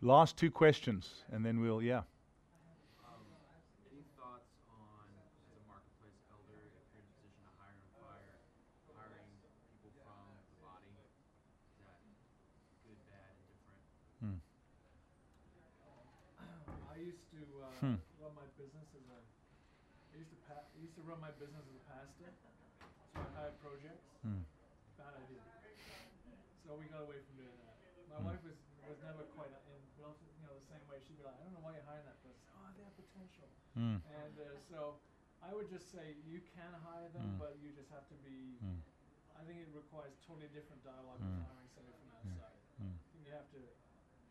[0.00, 2.04] Last two questions, and then we'll, yeah.
[3.02, 3.26] Um,
[3.90, 7.82] any thoughts on, as a marketplace elder, if you're in a position to hire and
[7.98, 8.38] fire,
[8.94, 9.26] hiring
[9.82, 10.22] people from
[10.54, 10.86] the body?
[10.86, 11.98] Is that
[12.86, 13.82] good, bad, indifferent?
[14.22, 14.38] Hmm.
[16.92, 17.98] I used to uh, Hmm.
[18.22, 19.18] run my business as a.
[20.14, 20.70] I used to pa-
[21.36, 22.30] I used to run my business as a pastor,
[23.12, 24.08] so I hired projects.
[24.24, 24.40] Hmm.
[24.96, 25.44] Bad idea.
[26.64, 27.76] So we got away from doing that.
[28.08, 28.32] My Hmm.
[28.32, 28.56] wife was
[28.88, 30.96] was never quite in you know the same way.
[31.04, 32.40] She'd be like, I don't know why you're hiring that person.
[32.56, 33.50] Oh, they have potential.
[33.76, 33.98] Hmm.
[34.08, 34.96] And uh, so
[35.44, 38.56] I would just say you can hire them, but you just have to be.
[38.64, 38.80] Hmm.
[39.36, 42.56] I think it requires totally different dialogue with hiring somebody from outside.
[42.80, 42.96] Hmm.
[43.20, 43.60] You have to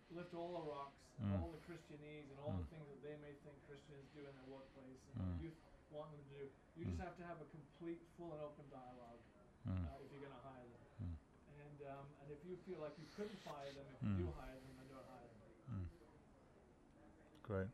[0.10, 3.60] lift all the rocks, all the Christianese, and all the things that they may think
[3.70, 5.60] Christians do in their workplace and what youth
[5.96, 6.44] want them to do.
[6.76, 9.24] You just have to have a complete, full, and open dialogue
[9.66, 9.82] Hmm.
[9.88, 10.86] uh, if you're going to hire them.
[11.02, 11.16] Hmm.
[11.58, 14.20] And um, and if you feel like you couldn't fire them, if Mm.
[14.20, 15.42] you do hire them, then don't hire them.
[15.72, 15.88] Hmm.
[17.42, 17.72] Great.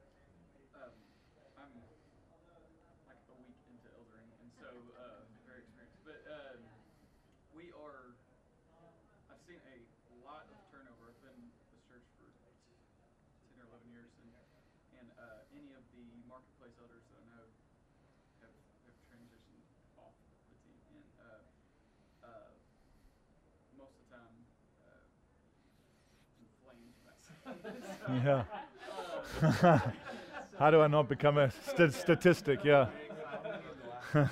[28.23, 28.43] Yeah.
[30.59, 32.59] How do I not become a st statistic?
[32.63, 32.87] Yeah.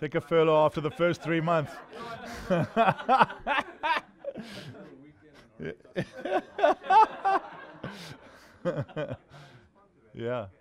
[0.00, 1.72] Take a furlough after the first three months.
[10.14, 10.46] yeah.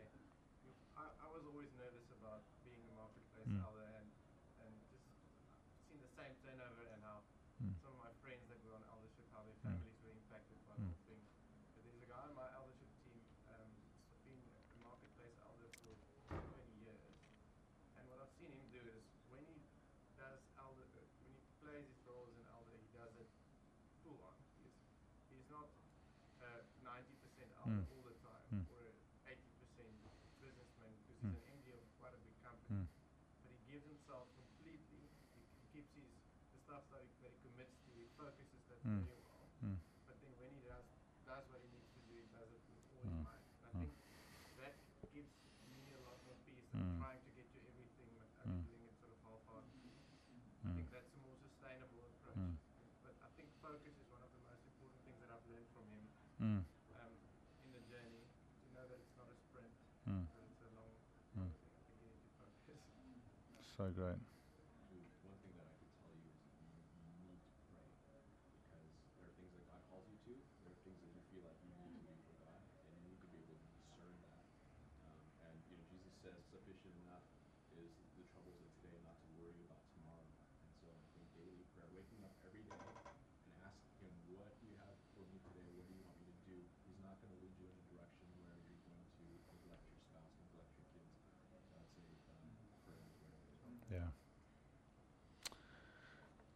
[63.80, 64.38] so great.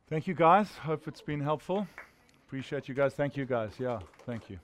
[0.10, 0.70] Thank you guys.
[0.78, 1.88] Hope it's been helpful.
[2.48, 3.14] Appreciate you guys.
[3.14, 3.72] Thank you guys.
[3.80, 4.60] Yeah, thank you.